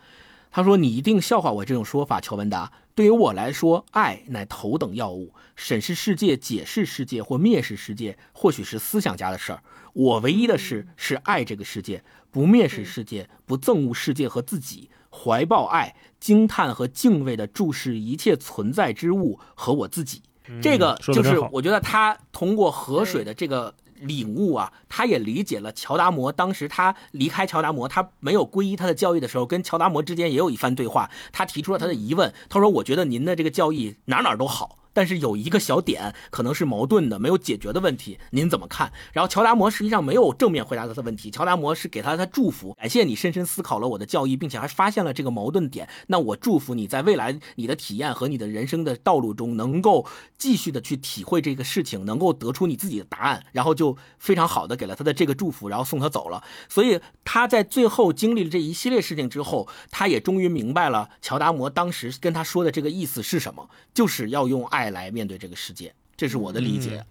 [0.50, 2.72] 他说：“你一定笑话我这种说法，乔文达。
[2.94, 5.34] 对于我来说，爱乃头等要务。
[5.54, 9.62] 审视世界、解释世界或蔑视世界，或许是思想家的事儿。
[9.92, 20.22] 我唯一的事是爱这个世界，不蔑视世界，不憎恶世界和自己。”怀抱爱、惊叹和敬畏的注视一切存在之物和我自己，
[20.60, 38.90] 这个就是我觉得他通过河水的这个领悟啊，他也理解了乔达摩当时他离开乔达摩，他没有皈依他的教义的时候，跟乔达摩之间也有一番对话，他提出了他的疑问，他说：“我觉得您的这个教义哪哪都好。”但是有一个小点可能是矛盾的，没有解决的问题，您怎么看？
[39.12, 45.86] 然后乔达摩实际上没有正面回答他的问题，乔达摩是给他他祝福，感谢你深深思考了我的教义，并且还发现了这个矛盾点。
[46.06, 50.06] 那我祝福你在未来你的体验和你的人生的道路中，能够
[50.38, 53.44] 继续的去体会这个事情，能够得出你自己的答案。
[53.52, 56.42] 然后就非常好的给了他的这个祝福，然后送他走了。
[56.70, 64.85] 所以他在最后经历了这一系列事情之后，他也终于明白了乔达摩当时跟他说的这个意思是什么，就是要用爱。
[64.90, 67.04] 来面对这个世界，这是我的理解。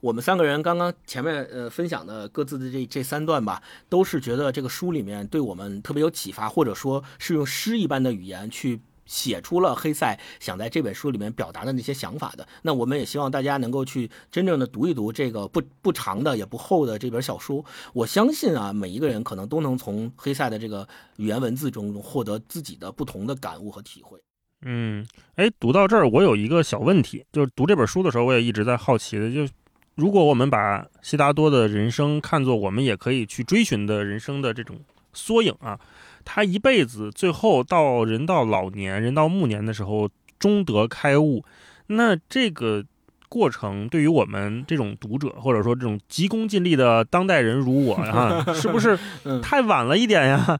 [0.00, 12.44] 我们三个人刚刚前面呃分享的各自的这这三段吧，都是觉得这个书里面对我们特别有启发，或者说是用诗一般的语言去写出了黑塞想在这本书里面表达的那些想法的。
[12.62, 17.64] 那我们也希望大家能够去真正的读一读这个不不长的也不厚的这本小书。
[17.92, 20.88] 我相信啊，每一个人可能都能从黑塞的这个
[21.18, 24.20] 语言文字中获得自己的不同的感悟和体会。
[24.64, 25.04] 嗯，
[25.36, 29.46] 哎，读到这儿，我有一个小问题，就是读这本书的时候，我也一直在好奇的，就
[29.96, 34.80] 如果我们把悉达多的人生看作我们也可以去追寻的人生的这种
[35.12, 35.78] 缩影啊，
[36.24, 40.08] 他一辈子最后到人到老年、人到暮年的时候
[40.38, 41.44] 终得开悟，
[41.88, 42.84] 那这个
[43.28, 48.98] 过程对于我们这种读者，或者说这种急功近利的当代人如我啊， 是不是
[49.42, 50.58] 太晚了一点呀？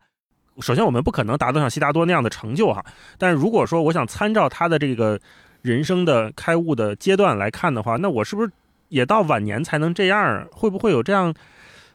[0.61, 2.84] 首先，我们不可能达到像悉达多那样的成就哈。
[3.18, 5.18] 但是如果说我想参照他的这个
[5.62, 8.50] 人生的开悟的阶段来看的话，那我是不是
[8.88, 10.46] 也到晚年才能这样？
[10.53, 11.32] 会不会有这样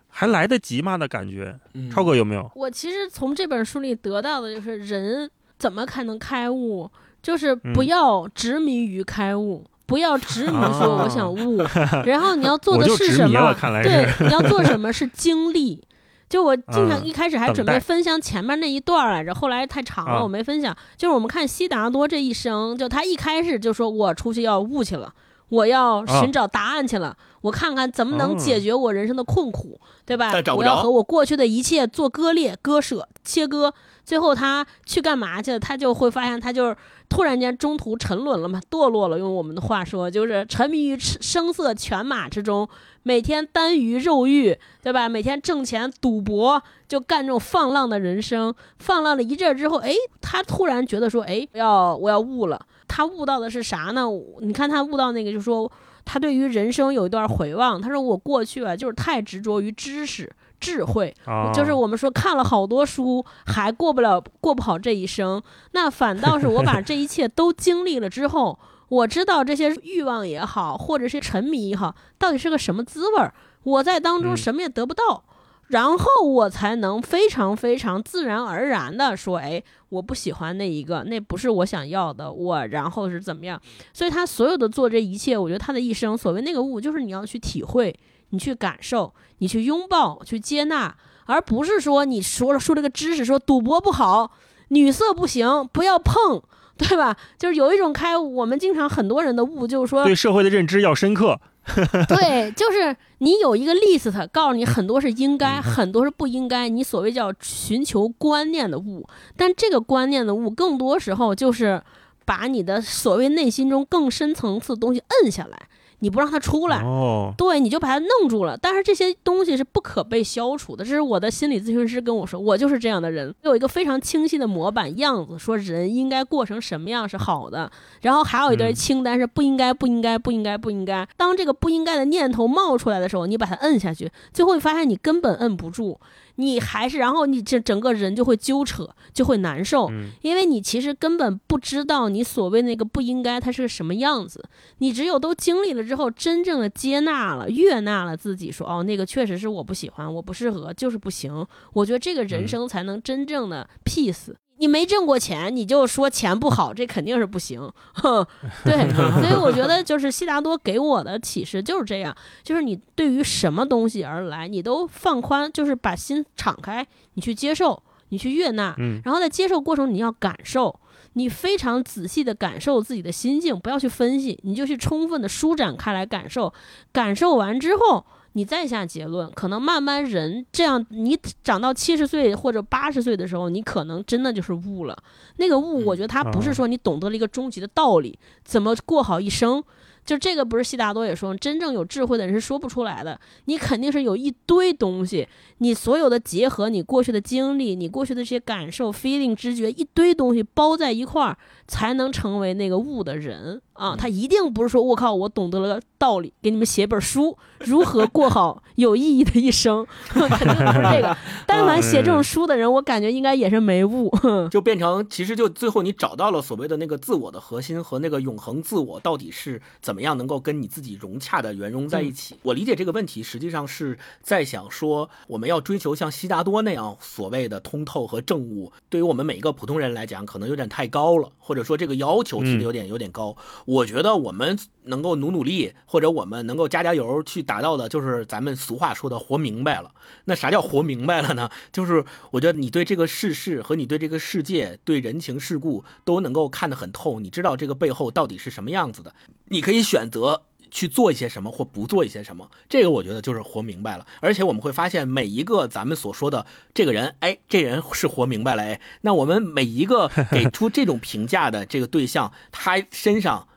[0.07, 1.55] 还来得及吗的感觉？
[1.73, 2.51] 嗯超哥有没有？
[2.55, 5.29] 我其实从这本书里得到的就是人
[5.59, 6.89] 怎么才能开悟，
[7.21, 9.65] 就是不嗯要执迷于开悟。
[9.85, 11.63] 不要执迷说啊我想悟，
[12.05, 13.53] 然后你要做的是什么？
[13.84, 15.81] 对。，你要做什么是经历。
[16.29, 20.75] 就我经常嗯一开始还准备分享前面那一段儿来着，后来太长了，啊我没分享。
[20.97, 25.13] 就是我们看悉达多这一生，就他一开始就说我出去要悟去了，
[25.49, 33.73] 我要啊寻找答案去了，我看看怎么能哦解决我人生的困苦，对吧我要和我过去的一切做割裂、割舍、切割。
[34.03, 35.59] 最后他去干嘛去了？
[35.59, 36.77] 他就会发现，他就是
[37.09, 39.17] 突然间中途沉沦了嘛，堕落了。
[39.17, 42.67] 用我们的话说，就是沉迷于吃声色犬马之中，
[43.03, 45.07] 每天耽于肉欲，对吧？
[45.07, 48.53] 每天挣钱赌博，就干这种放浪的人生。
[48.79, 52.59] 放浪了一阵之后，哎，他突然觉得说，哎，要我要悟了。
[52.88, 54.03] 他悟到的是啥呢？
[54.41, 55.71] 你看他悟到那个，就是说
[56.05, 57.81] 他对于人生有一段回望。
[57.81, 60.31] 他说我过去啊，就是太执着于知识。
[60.59, 65.41] 智慧，啊就是我们说看了好多书，还过不了过不好这一生。
[65.71, 68.57] 那反倒是我把 这一切都经历了之后，
[68.89, 73.34] 我知道这些欲望也好，或者是沉迷也好，到底是个什么滋味儿。
[73.63, 75.25] 我在当中嗯什么也得不到，
[75.67, 83.61] 然后我才能非常非常自然而然的说，哎，我不喜欢那一个，那不是我想要的，我然后是怎么样？
[83.93, 87.93] 所以他所有的做这一切，我觉得他的一生，所谓那个悟，就是你要去体会，
[88.29, 90.95] 你去感受，你去拥抱，去接纳，
[91.25, 94.31] 而不是说你说了说这个知识，说赌博不好，
[94.69, 96.41] 女色不行，不要碰。
[96.79, 97.17] 对吧？
[97.39, 101.41] 就是有一种开悟，我们经常很多人的悟，就是说，对社会的认知要深刻。
[102.07, 106.69] 对，就是你有一个 list，告诉你很多是应嗯该，很多是不应该。
[106.69, 111.81] 你所谓叫寻求观念的悟，但这个观念的悟，更多时候就是
[112.25, 115.67] 把你的所谓内心中更深层次的东西摁下来，
[115.99, 116.82] 你不让它出来。
[116.84, 118.57] 哦，对，你就把它弄住了。
[118.57, 120.84] 但是这些东西是不可被消除的。
[120.84, 127.72] 这是我的心理咨询师跟我说，我就是这样的人，有一个非常清晰的模板样子，说人应该过成什么样是好的。
[128.02, 131.07] 然后还有一堆嗯清单是不应该、不应该、不应该、不应该。
[131.18, 135.99] 当这个不应该的念头冒出来的时候，你把它摁下去，最后会发现你根本摁不住，
[136.38, 139.88] 你还是，然后你这整个人就会揪扯，就会难受。
[139.91, 144.43] 嗯因为你其实根本不知道你所谓那个不应该它是个什么样子，
[144.80, 151.45] 你只有都经历了之后，真正的接纳了、悦纳了自己说，哦，那个确实是我不喜欢，我不适合，就是不行。
[151.73, 154.34] 我觉得这个人嗯生才能真正的 peace。
[154.59, 157.61] 你没挣过钱，你就说钱不好，这肯定是不行。
[157.93, 158.25] 哼，
[158.63, 158.73] 对，
[159.21, 170.79] 所以我觉得就是悉达多给我的启示就是这样，就是你对于什么东西而来，你都放宽，就是把心敞开，你去接受，你去悦纳，嗯然后在接受过程你要感受，
[171.13, 176.53] 你非常仔细的感受自己的心境，不要去分析，你就去充分的舒展开来感受，
[176.91, 178.05] 感受完之后。
[178.38, 184.95] 你再下结论，可能慢慢人这样，你长到七十岁或者八十岁的时候，你可能真的就是悟了。
[185.38, 189.64] 那个悟，我觉得他不是哦说你懂得了一个终极的道理，怎么过好一生。
[190.05, 193.19] 就这个不是悉达多也说，真正有智慧的人是说不出来的。
[193.45, 195.27] 你肯定是有一堆东西，
[195.57, 201.38] 你所有的结合，你过去的经历，你过去的这些感受、feeling、知觉，一堆东西包在一块儿，
[201.68, 203.95] 才能成为那个悟的人啊。
[203.97, 211.15] 他一定不是说我靠，我懂得了道理，给你们写本书， 如何过好有意义的一生， 肯定不是这个。
[211.47, 214.11] 但凡写这种书的人，我感觉应该也是没悟。
[214.51, 222.35] 就变成其实就最后你找到了所谓的那个自我的核心和那个永恒自我到底是怎么样能够跟你自己融洽的圆融在一起。
[222.43, 233.35] 我理解这个问题实际上是在想说，我们要追求像悉达多那样所谓的通透和正悟，对于我们每一个普通人来讲，可能有点太高了，或者说这个要求提的有点有点高。
[233.68, 239.91] 我觉得我们能够努努力，或者我们能够加加油去达到的，就是咱们俗话说的活明白了。
[240.23, 241.49] 那啥叫活明白了呢？
[241.73, 249.14] 就是我觉得你对这个世事和你对这个世界、对人情世故都能够看得很透，你知道这个背后到底是什么样子的，
[249.49, 250.44] 你可以选择。
[250.69, 254.06] 去做一些什么或不做一些什么，这个我觉得就是活明白了。
[254.19, 263.48] 而且我们会发现，每一个咱们所说的这个人，哎，这人是活明白了，哎，那我们每一个给出这种评价的这个对象，他身上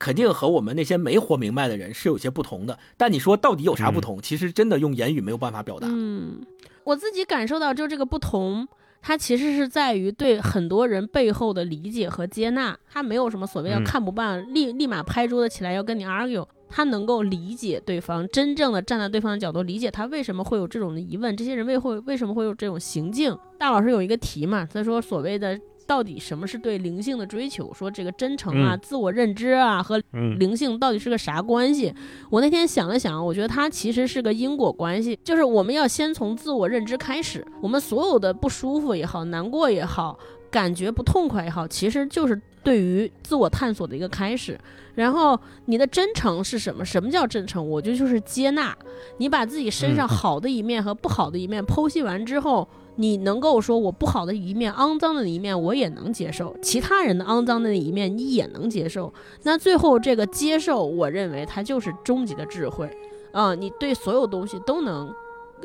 [0.00, 2.76] 肯定和我们那些没活明白的人是有些不同的。
[2.96, 4.20] 但你说到底有啥不同？
[4.20, 5.86] 其实真的用言语没有办法表达。
[5.88, 6.40] 嗯，
[6.82, 8.66] 我自己感受到，就这个不同，
[9.02, 12.76] 它其实是在于对很多人背后的理解和接纳。
[12.90, 16.46] 他没有什么所谓要嗯看不惯，立立马拍桌子起来要跟你 argue。
[16.72, 23.36] 他能够理解对方，真正的站在对方的角度理解他为什么会有这种疑问，这些人为会为什么会有这种行径。
[23.58, 25.60] 大老师有一个题嘛，他说所谓的
[25.90, 31.92] 到底什么是对灵性的追求，说这个真诚啊、嗯自我认知啊和嗯灵性到底是个啥关系？
[32.30, 40.16] 我那天想了想，我觉得它其实是个因果关系，就是我们要先从自我认知开始，我们所有的不舒服也好、难过也好、
[40.48, 44.56] 感觉不痛快也好，其实就是对于自我探索的一个开始。
[44.94, 46.84] 然后你的真诚是什么？
[46.84, 47.68] 什么叫真诚？
[47.68, 48.72] 我觉得就是接纳，
[49.18, 52.68] 你把自己身上嗯好的一面和不好的一面剖析完之后。
[53.00, 59.12] 你能够说我不好的一面、肮脏的一面我也能接受，其他人的肮脏的那一面你也能接受，
[59.44, 62.90] 那最后这个接受，我认为它就是终极的智慧，
[63.32, 65.10] 啊、你对所有东西都能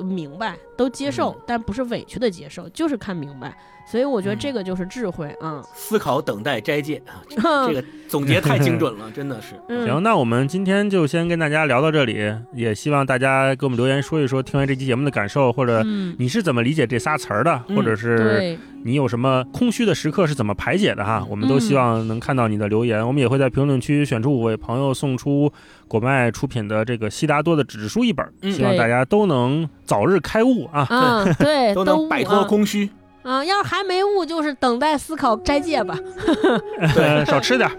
[0.04, 3.56] 明白，都接受，嗯但不是委屈的接受，就是看明白。
[3.88, 5.64] 所以我觉得嗯这个就是智慧啊。
[5.76, 7.36] 思考、等待、斋戒，啊这
[7.70, 9.54] 这个总结太精准了， 真的是。
[9.70, 21.24] 嗯行，那我们今天就先跟大家聊到这里，也希望大家给我们留言说一说听完这期节目的感受，或者嗯，你是怎么理解这仨词儿的，嗯或者是，你有什么空虚的时刻是怎么排解的哈？
[21.30, 25.52] 我们都嗯希望能看到你的留言，我们也会在评论区选出五位朋友送出
[25.88, 30.86] 果麦出品的这个悉达多的纸质书一本，嗯希望大家都能早日开悟啊！
[30.90, 32.90] 啊，对，都能摆脱啊空虚。
[33.24, 35.98] 啊，要是还没悟，就是等待思考斋戒吧。
[36.96, 37.74] 呃少吃点儿，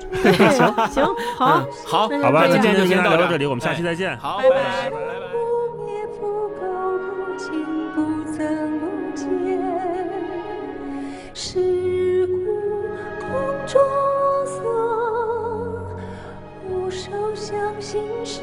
[0.52, 1.04] 行行，
[1.36, 2.48] 好嗯，，好，好吧？
[2.48, 4.16] 今天就先到这儿聊到这里，我们下期哎再见。
[4.18, 4.90] 好，拜拜拜拜。
[4.90, 6.26] 不灭不
[6.58, 7.46] 垢不净
[7.94, 8.84] 不增不
[9.14, 9.26] 减，
[11.32, 12.44] 是故
[13.20, 13.80] 空中
[17.36, 18.40] 相信是